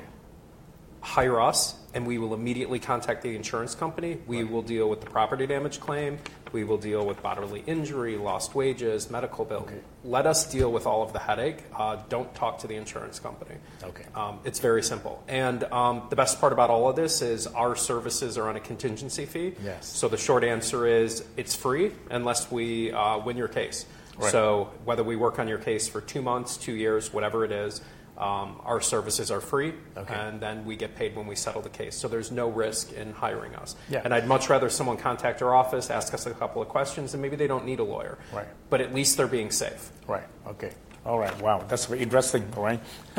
hire 1.04 1.38
us 1.38 1.76
and 1.92 2.06
we 2.06 2.16
will 2.16 2.32
immediately 2.32 2.78
contact 2.78 3.22
the 3.22 3.36
insurance 3.36 3.74
company. 3.74 4.18
We 4.26 4.42
right. 4.42 4.50
will 4.50 4.62
deal 4.62 4.88
with 4.88 5.00
the 5.00 5.06
property 5.06 5.46
damage 5.46 5.78
claim. 5.78 6.18
We 6.50 6.64
will 6.64 6.78
deal 6.78 7.04
with 7.06 7.22
bodily 7.22 7.62
injury, 7.66 8.16
lost 8.16 8.54
wages, 8.54 9.10
medical 9.10 9.44
bill. 9.44 9.60
Okay. 9.60 9.80
Let 10.02 10.26
us 10.26 10.50
deal 10.50 10.72
with 10.72 10.86
all 10.86 11.02
of 11.02 11.12
the 11.12 11.18
headache. 11.18 11.58
Uh, 11.76 11.98
don't 12.08 12.34
talk 12.34 12.58
to 12.60 12.66
the 12.66 12.74
insurance 12.76 13.20
company. 13.20 13.56
Okay. 13.82 14.04
Um, 14.14 14.40
it's 14.44 14.60
very 14.60 14.82
simple. 14.82 15.22
And 15.28 15.64
um, 15.64 16.06
the 16.08 16.16
best 16.16 16.40
part 16.40 16.52
about 16.52 16.70
all 16.70 16.88
of 16.88 16.96
this 16.96 17.20
is 17.22 17.46
our 17.48 17.76
services 17.76 18.38
are 18.38 18.48
on 18.48 18.56
a 18.56 18.60
contingency 18.60 19.26
fee. 19.26 19.54
Yes. 19.62 19.86
So 19.86 20.08
the 20.08 20.16
short 20.16 20.42
answer 20.42 20.86
is 20.86 21.24
it's 21.36 21.54
free 21.54 21.92
unless 22.10 22.50
we 22.50 22.92
uh, 22.92 23.18
win 23.18 23.36
your 23.36 23.48
case. 23.48 23.84
Right. 24.16 24.32
So 24.32 24.70
whether 24.84 25.04
we 25.04 25.16
work 25.16 25.38
on 25.38 25.48
your 25.48 25.58
case 25.58 25.86
for 25.86 26.00
two 26.00 26.22
months, 26.22 26.56
two 26.56 26.74
years, 26.74 27.12
whatever 27.12 27.44
it 27.44 27.52
is, 27.52 27.82
um, 28.16 28.60
our 28.64 28.80
services 28.80 29.30
are 29.30 29.40
free, 29.40 29.72
okay. 29.96 30.14
and 30.14 30.40
then 30.40 30.64
we 30.64 30.76
get 30.76 30.94
paid 30.94 31.16
when 31.16 31.26
we 31.26 31.34
settle 31.34 31.62
the 31.62 31.68
case. 31.68 31.96
So 31.96 32.08
there's 32.08 32.30
no 32.30 32.48
risk 32.48 32.92
in 32.92 33.12
hiring 33.12 33.54
us. 33.56 33.74
Yeah. 33.88 34.02
And 34.04 34.14
I'd 34.14 34.28
much 34.28 34.48
rather 34.48 34.70
someone 34.70 34.96
contact 34.96 35.42
our 35.42 35.54
office, 35.54 35.90
ask 35.90 36.14
us 36.14 36.26
a 36.26 36.34
couple 36.34 36.62
of 36.62 36.68
questions, 36.68 37.14
and 37.14 37.22
maybe 37.22 37.36
they 37.36 37.48
don't 37.48 37.66
need 37.66 37.80
a 37.80 37.84
lawyer. 37.84 38.18
Right. 38.32 38.46
But 38.70 38.80
at 38.80 38.94
least 38.94 39.16
they're 39.16 39.26
being 39.26 39.50
safe. 39.50 39.90
Right. 40.06 40.26
Okay. 40.46 40.70
All 41.04 41.18
right. 41.18 41.42
Wow, 41.42 41.64
that's 41.68 41.86
very 41.86 42.00
interesting. 42.00 42.44
All 42.56 42.62
right. 42.62 42.80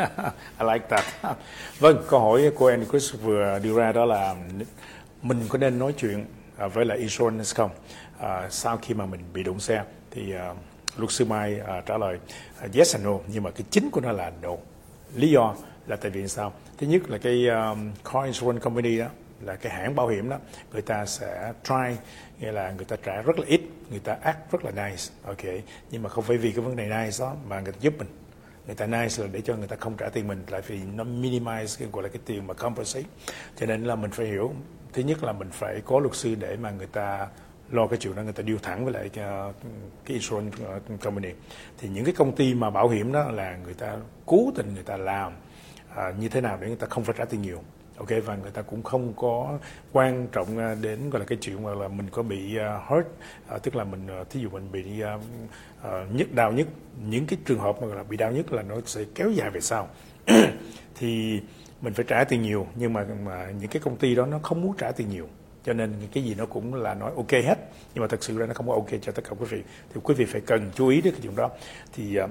I 0.60 0.64
like 0.64 0.90
that. 0.90 1.06
vâng, 1.80 2.04
câu 2.10 2.20
hỏi 2.20 2.52
của 2.56 2.68
anh 2.68 2.86
Chris 2.90 3.14
vừa 3.22 3.60
đưa 3.60 3.78
ra 3.78 3.92
đó 3.92 4.06
là 4.06 4.36
mình 5.22 5.46
có 5.50 5.58
nên 5.58 5.80
nói 5.80 5.94
chuyện 5.98 6.26
à, 6.58 6.68
với 6.68 6.86
lại 6.86 6.98
insurance 6.98 7.54
không? 7.56 7.72
À, 8.20 8.50
sau 8.50 8.78
khi 8.78 8.94
mà 8.94 9.06
mình 9.06 9.22
bị 9.34 9.44
đụng 9.44 9.60
xe 9.60 9.84
thì 10.12 10.36
uh, 10.36 10.58
luật 10.98 11.12
sư 11.12 11.26
Mai 11.26 11.62
uh, 11.62 11.86
trả 11.86 11.98
lời 11.98 12.20
uh, 12.66 12.76
yes 12.76 12.96
and 12.96 13.06
no, 13.06 13.12
nhưng 13.28 13.44
mà 13.44 13.52
cái 13.52 13.66
chính 13.72 13.92
của 13.92 14.02
nó 14.02 14.12
là 14.12 14.32
no 14.42 14.56
lý 15.16 15.30
do 15.30 15.56
là 15.88 15.96
tại 15.96 16.12
vì 16.12 16.28
sao? 16.28 16.54
Thứ 16.78 16.88
nhất 16.88 17.10
là 17.10 17.18
cái 17.18 17.48
um, 17.48 17.92
car 18.14 18.26
insurance 18.26 18.64
company 18.64 18.98
đó 18.98 19.08
là 19.42 19.56
cái 19.56 19.74
hãng 19.74 19.96
bảo 19.96 20.08
hiểm 20.08 20.30
đó 20.30 20.38
người 20.74 20.82
ta 20.82 21.06
sẽ 21.06 21.54
try 21.64 21.98
nghĩa 22.40 22.52
là 22.52 22.72
người 22.72 22.86
ta 22.86 22.96
trả 23.04 23.22
rất 23.22 23.40
là 23.40 23.46
ít 23.48 23.62
người 23.90 24.00
ta 24.00 24.18
act 24.22 24.52
rất 24.52 24.66
là 24.66 24.72
nice 24.72 25.04
ok. 25.24 25.64
Nhưng 25.92 26.04
mà 26.04 26.10
không 26.10 26.24
phải 26.24 26.38
vì 26.38 26.52
cái 26.52 26.62
vấn 26.66 26.76
đề 26.76 26.84
nice 26.84 27.18
đó 27.20 27.36
mà 27.48 27.60
người 27.60 27.74
ta 27.74 27.78
giúp 27.82 27.94
mình. 27.98 28.08
Người 28.66 28.76
ta 28.76 28.86
nice 28.86 29.24
là 29.24 29.30
để 29.32 29.42
cho 29.42 29.56
người 29.56 29.68
ta 29.68 29.76
không 29.76 29.98
trả 29.98 30.10
tiền 30.10 30.28
mình 30.28 30.44
lại 30.48 30.62
vì 30.68 30.80
nó 30.96 31.04
minimize 31.04 31.80
cái 31.80 31.88
gọi 31.92 32.04
là 32.04 32.10
cái 32.10 32.22
tiền 32.26 32.48
mà 32.48 32.54
compensate. 32.54 33.06
Cho 33.56 33.66
nên 33.66 33.84
là 33.84 33.96
mình 33.96 34.12
phải 34.12 34.26
hiểu 34.26 34.54
thứ 34.94 35.02
nhất 35.02 35.24
là 35.24 35.32
mình 35.34 35.50
phải 35.52 35.82
có 35.86 36.00
luật 36.00 36.16
sư 36.16 36.36
để 36.36 36.58
mà 36.58 36.72
người 36.72 36.88
ta 36.88 37.28
lo 37.76 37.88
cái 37.88 38.00
chuyện 38.00 38.16
đó 38.16 38.24
người 38.24 38.34
ta 38.34 38.44
điêu 38.44 38.58
thẳng 38.64 38.86
với 38.86 38.94
lại 38.94 39.10
ờ, 39.16 39.54
cái, 40.06 40.14
insurance 40.14 40.58
ờ, 40.66 40.80
company. 41.04 41.30
Thì 41.78 41.90
những 41.90 42.06
cái 42.06 42.14
công 42.14 42.36
ty 42.36 42.54
mà 42.54 42.70
bảo 42.70 42.90
hiểm 42.90 43.12
đó 43.12 43.32
là 43.32 43.58
người 43.64 43.74
ta 43.74 43.98
cố 44.26 44.52
tình 44.56 44.74
người 44.74 44.84
ta 44.84 44.98
làm 44.98 45.34
à, 45.96 46.14
như 46.20 46.30
thế 46.30 46.42
nào 46.42 46.58
để 46.62 46.68
người 46.68 46.76
ta 46.76 46.88
không 46.88 47.04
phải 47.04 47.16
trả 47.18 47.26
tiền 47.26 47.42
nhiều. 47.42 47.62
Ok 47.98 48.10
và 48.26 48.36
người 48.36 48.52
ta 48.52 48.62
cũng 48.62 48.84
không 48.84 49.14
có 49.16 49.60
quan 49.92 50.28
trọng 50.32 50.82
đến 50.82 51.10
gọi 51.10 51.20
là 51.20 51.26
cái 51.26 51.38
chuyện 51.42 51.64
mà 51.64 51.74
là 51.74 51.88
mình 51.88 52.10
có 52.12 52.24
bị 52.24 52.58
uh, 52.58 52.90
hurt 52.90 53.06
uh, 53.56 53.64
tức 53.64 53.76
là 53.76 53.84
mình 53.84 54.22
uh, 54.22 54.30
thí 54.30 54.40
dụ 54.40 54.50
mình 54.50 54.72
bị 54.72 55.04
uh, 55.16 55.22
uh, 55.88 56.16
nhức 56.16 56.34
đau 56.34 56.52
nhất. 56.52 56.68
Những 57.10 57.26
cái 57.26 57.40
trường 57.46 57.60
hợp 57.60 57.82
mà 57.82 57.88
gọi 57.88 57.98
là 57.98 58.04
bị 58.04 58.18
đau 58.18 58.32
nhất 58.32 58.54
là 58.54 58.62
nó 58.62 58.76
sẽ 58.86 59.06
kéo 59.16 59.32
dài 59.32 59.50
về 59.50 59.62
sau. 59.62 59.88
Thì 60.96 61.42
mình 61.82 61.94
phải 61.94 62.06
trả 62.08 62.24
tiền 62.24 62.42
nhiều 62.42 62.68
nhưng 62.76 62.94
mà, 62.94 63.06
mà 63.26 63.52
những 63.60 63.70
cái 63.70 63.82
công 63.82 63.98
ty 63.98 64.16
đó 64.16 64.26
nó 64.26 64.40
không 64.40 64.62
muốn 64.62 64.76
trả 64.78 64.92
tiền 64.92 65.10
nhiều 65.10 65.28
cho 65.66 65.74
nên 65.74 65.94
cái 66.14 66.24
gì 66.24 66.36
nó 66.36 66.46
cũng 66.46 66.74
là 66.74 66.94
nói 66.94 67.12
ok 67.16 67.32
hết. 67.32 67.58
Nhưng 67.94 68.02
mà 68.02 68.08
thật 68.08 68.24
sự 68.24 68.38
ra 68.38 68.46
nó 68.46 68.54
không 68.54 68.68
có 68.68 68.74
ok 68.74 68.90
cho 69.02 69.12
tất 69.12 69.24
cả 69.24 69.36
quý 69.40 69.46
vị. 69.50 69.62
Thì 69.94 70.02
quý 70.04 70.14
vị 70.14 70.26
phải 70.26 70.42
cần 70.42 70.72
chú 70.76 70.88
ý 70.88 71.02
đến 71.02 71.14
cái 71.14 71.22
chuyện 71.24 71.36
đó. 71.36 71.50
Thì 71.94 72.16
à, 72.16 72.28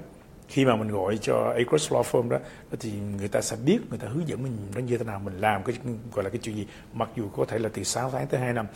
khi 0.47 0.65
mà 0.65 0.75
mình 0.75 0.87
gọi 0.87 1.17
cho 1.21 1.53
Acres 1.57 1.91
Law 1.91 2.03
Firm 2.03 2.29
đó 2.29 2.37
thì 2.79 2.91
người 3.17 3.27
ta 3.27 3.41
sẽ 3.41 3.55
biết 3.65 3.77
người 3.89 3.99
ta 3.99 4.07
hướng 4.07 4.27
dẫn 4.27 4.43
mình 4.43 4.57
nó 4.75 4.81
như 4.81 4.97
thế 4.97 5.05
nào 5.05 5.19
mình 5.19 5.39
làm 5.39 5.63
cái 5.63 5.75
gọi 6.13 6.23
là 6.23 6.29
cái 6.29 6.39
chuyện 6.43 6.55
gì. 6.55 6.67
Mặc 6.93 7.09
dù 7.15 7.29
có 7.37 7.45
thể 7.45 7.59
là 7.59 7.69
từ 7.73 7.83
6 7.83 8.09
tháng 8.09 8.27
tới 8.27 8.39
2 8.39 8.53
năm 8.53 8.67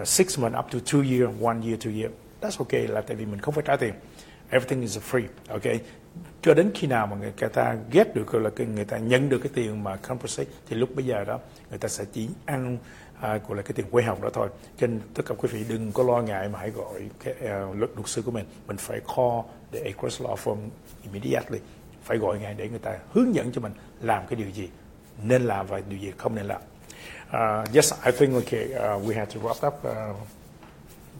uh, 0.00 0.08
six 0.08 0.38
months 0.38 0.58
up 0.58 0.66
to 0.72 0.78
two 0.78 1.18
year 1.18 1.44
one 1.44 1.66
year 1.66 1.86
two 1.86 2.00
year. 2.00 2.10
That's 2.40 2.58
okay 2.58 2.86
là 2.86 3.00
tại 3.00 3.16
vì 3.16 3.26
mình 3.26 3.40
không 3.40 3.54
phải 3.54 3.64
trả 3.66 3.76
tiền. 3.76 3.94
Everything 4.50 4.80
is 4.80 4.98
free 5.10 5.26
okay 5.48 5.80
cho 6.42 6.54
đến 6.54 6.70
khi 6.74 6.86
nào 6.86 7.06
mà 7.06 7.16
người 7.16 7.32
ta 7.52 7.76
ghét 7.90 8.14
được 8.14 8.34
là 8.34 8.50
người 8.74 8.84
ta 8.84 8.98
nhận 8.98 9.28
được 9.28 9.38
cái 9.38 9.50
tiền 9.54 9.84
mà 9.84 9.96
compensate 9.96 10.50
thì 10.68 10.76
lúc 10.76 10.88
bây 10.94 11.04
giờ 11.04 11.24
đó 11.24 11.38
người 11.70 11.78
ta 11.78 11.88
sẽ 11.88 12.04
chỉ 12.12 12.28
ăn 12.44 12.78
à, 13.20 13.38
gọi 13.48 13.56
là 13.56 13.62
cái 13.62 13.72
tiền 13.72 13.86
quay 13.90 14.04
học 14.04 14.22
đó 14.22 14.30
thôi. 14.32 14.48
Cho 14.78 14.86
nên 14.86 15.00
tất 15.14 15.22
cả 15.26 15.34
quý 15.38 15.48
vị 15.52 15.64
đừng 15.68 15.92
có 15.92 16.02
lo 16.02 16.22
ngại 16.22 16.48
mà 16.48 16.58
hãy 16.58 16.70
gọi 16.70 17.08
cái 17.24 17.34
uh, 17.34 17.76
luật 17.76 17.90
luật 17.94 18.08
sư 18.08 18.22
của 18.22 18.30
mình. 18.30 18.44
Mình 18.66 18.76
phải 18.76 19.00
call 19.16 19.40
the 19.72 19.80
Acres 19.80 20.22
Law 20.22 20.36
Firm 20.36 20.56
immediately. 21.02 21.58
Phải 22.02 22.18
gọi 22.18 22.38
ngay 22.38 22.54
để 22.54 22.68
người 22.68 22.78
ta 22.78 22.98
hướng 23.12 23.34
dẫn 23.34 23.52
cho 23.52 23.60
mình 23.60 23.72
làm 24.00 24.26
cái 24.26 24.36
điều 24.36 24.50
gì 24.50 24.68
nên 25.22 25.42
làm 25.42 25.66
và 25.66 25.80
điều 25.88 25.98
gì 25.98 26.12
không 26.16 26.34
nên 26.34 26.46
làm. 26.46 26.60
Uh, 27.28 27.74
yes 27.74 27.92
I 28.04 28.12
think 28.12 28.34
okay 28.34 28.64
uh, 28.64 29.08
we 29.08 29.14
have 29.14 29.26
to 29.34 29.40
wrap 29.40 29.68
up 29.68 29.74
uh, 29.74 30.16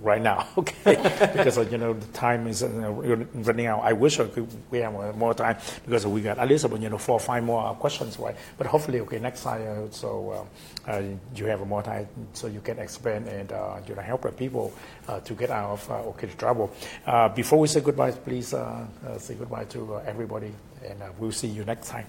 right 0.02 0.20
now, 0.20 0.46
okay? 0.58 0.96
because 1.32 1.58
uh, 1.58 1.62
you 1.62 1.78
know 1.78 1.92
the 1.94 2.06
time 2.08 2.46
is 2.46 2.62
uh, 2.62 2.68
running 2.68 3.66
out. 3.66 3.80
I 3.82 3.92
wish 3.92 4.16
could, 4.16 4.48
we 4.70 4.78
have 4.78 5.16
more 5.16 5.34
time 5.34 5.56
because 5.84 6.06
we 6.06 6.20
got 6.20 6.38
at 6.38 6.48
least 6.48 6.64
about 6.64 6.80
you 6.80 6.88
know 6.88 6.98
four 6.98 7.16
or 7.16 7.20
five 7.20 7.42
more 7.42 7.74
questions, 7.74 8.18
right? 8.18 8.36
But 8.56 8.66
hopefully, 8.66 9.00
okay, 9.00 9.18
next 9.18 9.42
time 9.42 9.62
uh, 9.62 9.90
so 9.90 10.46
uh, 10.86 10.90
uh, 10.90 11.02
you 11.34 11.46
have 11.46 11.66
more 11.66 11.82
time 11.82 12.08
so 12.32 12.46
you 12.46 12.60
can 12.60 12.78
explain 12.78 13.26
and 13.28 13.52
uh, 13.52 13.80
you 13.86 13.94
know 13.94 14.02
help 14.02 14.22
the 14.22 14.32
people 14.32 14.72
to 15.24 15.34
get 15.34 15.50
out 15.50 15.70
of 15.70 15.90
okay 15.90 16.28
trouble. 16.36 16.70
before 17.34 17.58
we 17.58 17.68
say 17.68 17.80
goodbye, 17.80 18.12
please 18.12 18.54
say 19.18 19.34
goodbye 19.34 19.64
to 19.64 20.00
everybody, 20.06 20.52
and 20.84 21.02
we'll 21.18 21.32
see 21.32 21.48
you 21.48 21.64
next 21.64 21.88
time. 21.88 22.06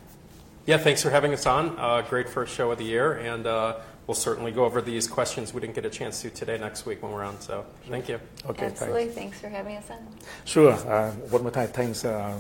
Yeah, 0.70 0.78
thanks 0.78 1.02
for 1.02 1.10
having 1.10 1.34
us 1.34 1.48
on. 1.48 1.80
Uh, 1.80 2.02
great 2.08 2.30
first 2.30 2.54
show 2.54 2.70
of 2.70 2.78
the 2.78 2.84
year, 2.84 3.14
and 3.14 3.48
uh, 3.48 3.78
we'll 4.10 4.16
certainly 4.16 4.52
go 4.52 4.66
over 4.66 4.82
these 4.82 5.08
questions 5.08 5.54
we 5.54 5.62
didn't 5.62 5.76
get 5.76 5.86
a 5.86 5.90
chance 5.90 6.24
to 6.24 6.32
today 6.32 6.58
next 6.58 6.88
week 6.88 7.04
when 7.04 7.12
we're 7.12 7.24
on. 7.24 7.40
So 7.40 7.64
thank 7.88 8.10
you. 8.10 8.20
Okay, 8.50 8.66
Absolutely. 8.66 9.06
thanks. 9.06 9.16
Thanks 9.16 9.40
for 9.40 9.50
having 9.50 9.76
us 9.78 9.88
on. 9.92 10.00
Sure. 10.46 10.72
Uh, 10.72 11.12
one 11.30 11.44
more 11.44 11.52
time, 11.52 11.68
thanks 11.68 12.04
uh, 12.04 12.34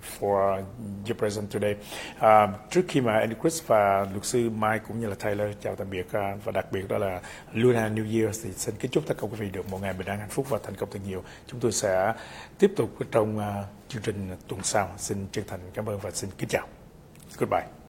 for 0.00 0.64
your 1.04 1.16
presence 1.16 1.50
today. 1.52 1.76
Uh, 2.20 2.48
trước 2.70 2.82
khi 2.88 3.00
mà 3.00 3.18
Andy 3.18 3.34
Chris 3.40 3.62
và 3.66 4.06
luật 4.12 4.24
sư 4.24 4.50
Mike 4.50 4.84
cũng 4.88 5.00
như 5.00 5.08
là 5.08 5.14
Tyler 5.14 5.56
chào 5.60 5.76
tạm 5.76 5.90
biệt 5.90 6.06
uh, 6.06 6.44
và 6.44 6.52
đặc 6.52 6.72
biệt 6.72 6.88
đó 6.88 6.98
là 6.98 7.20
Luna 7.52 7.88
New 7.88 8.20
Year 8.20 8.44
thì 8.44 8.52
xin 8.52 8.74
kính 8.78 8.90
chúc 8.90 9.06
tất 9.06 9.14
cả 9.20 9.26
quý 9.30 9.36
vị 9.38 9.50
được 9.50 9.68
một 9.70 9.82
ngày 9.82 9.92
bình 9.92 10.06
an 10.06 10.18
hạnh 10.18 10.30
phúc 10.30 10.46
và 10.48 10.58
thành 10.62 10.76
công 10.76 10.90
thật 10.90 11.00
nhiều. 11.06 11.22
Chúng 11.46 11.60
tôi 11.60 11.72
sẽ 11.72 12.14
tiếp 12.58 12.72
tục 12.76 12.90
trong 13.10 13.38
uh, 13.38 13.44
chương 13.88 14.02
trình 14.02 14.36
tuần 14.48 14.62
sau. 14.62 14.90
Xin 14.98 15.26
chân 15.32 15.44
thành 15.48 15.60
cảm 15.74 15.86
ơn 15.86 15.98
và 15.98 16.10
xin 16.10 16.30
kính 16.38 16.48
chào. 16.48 16.66
Goodbye. 17.38 17.68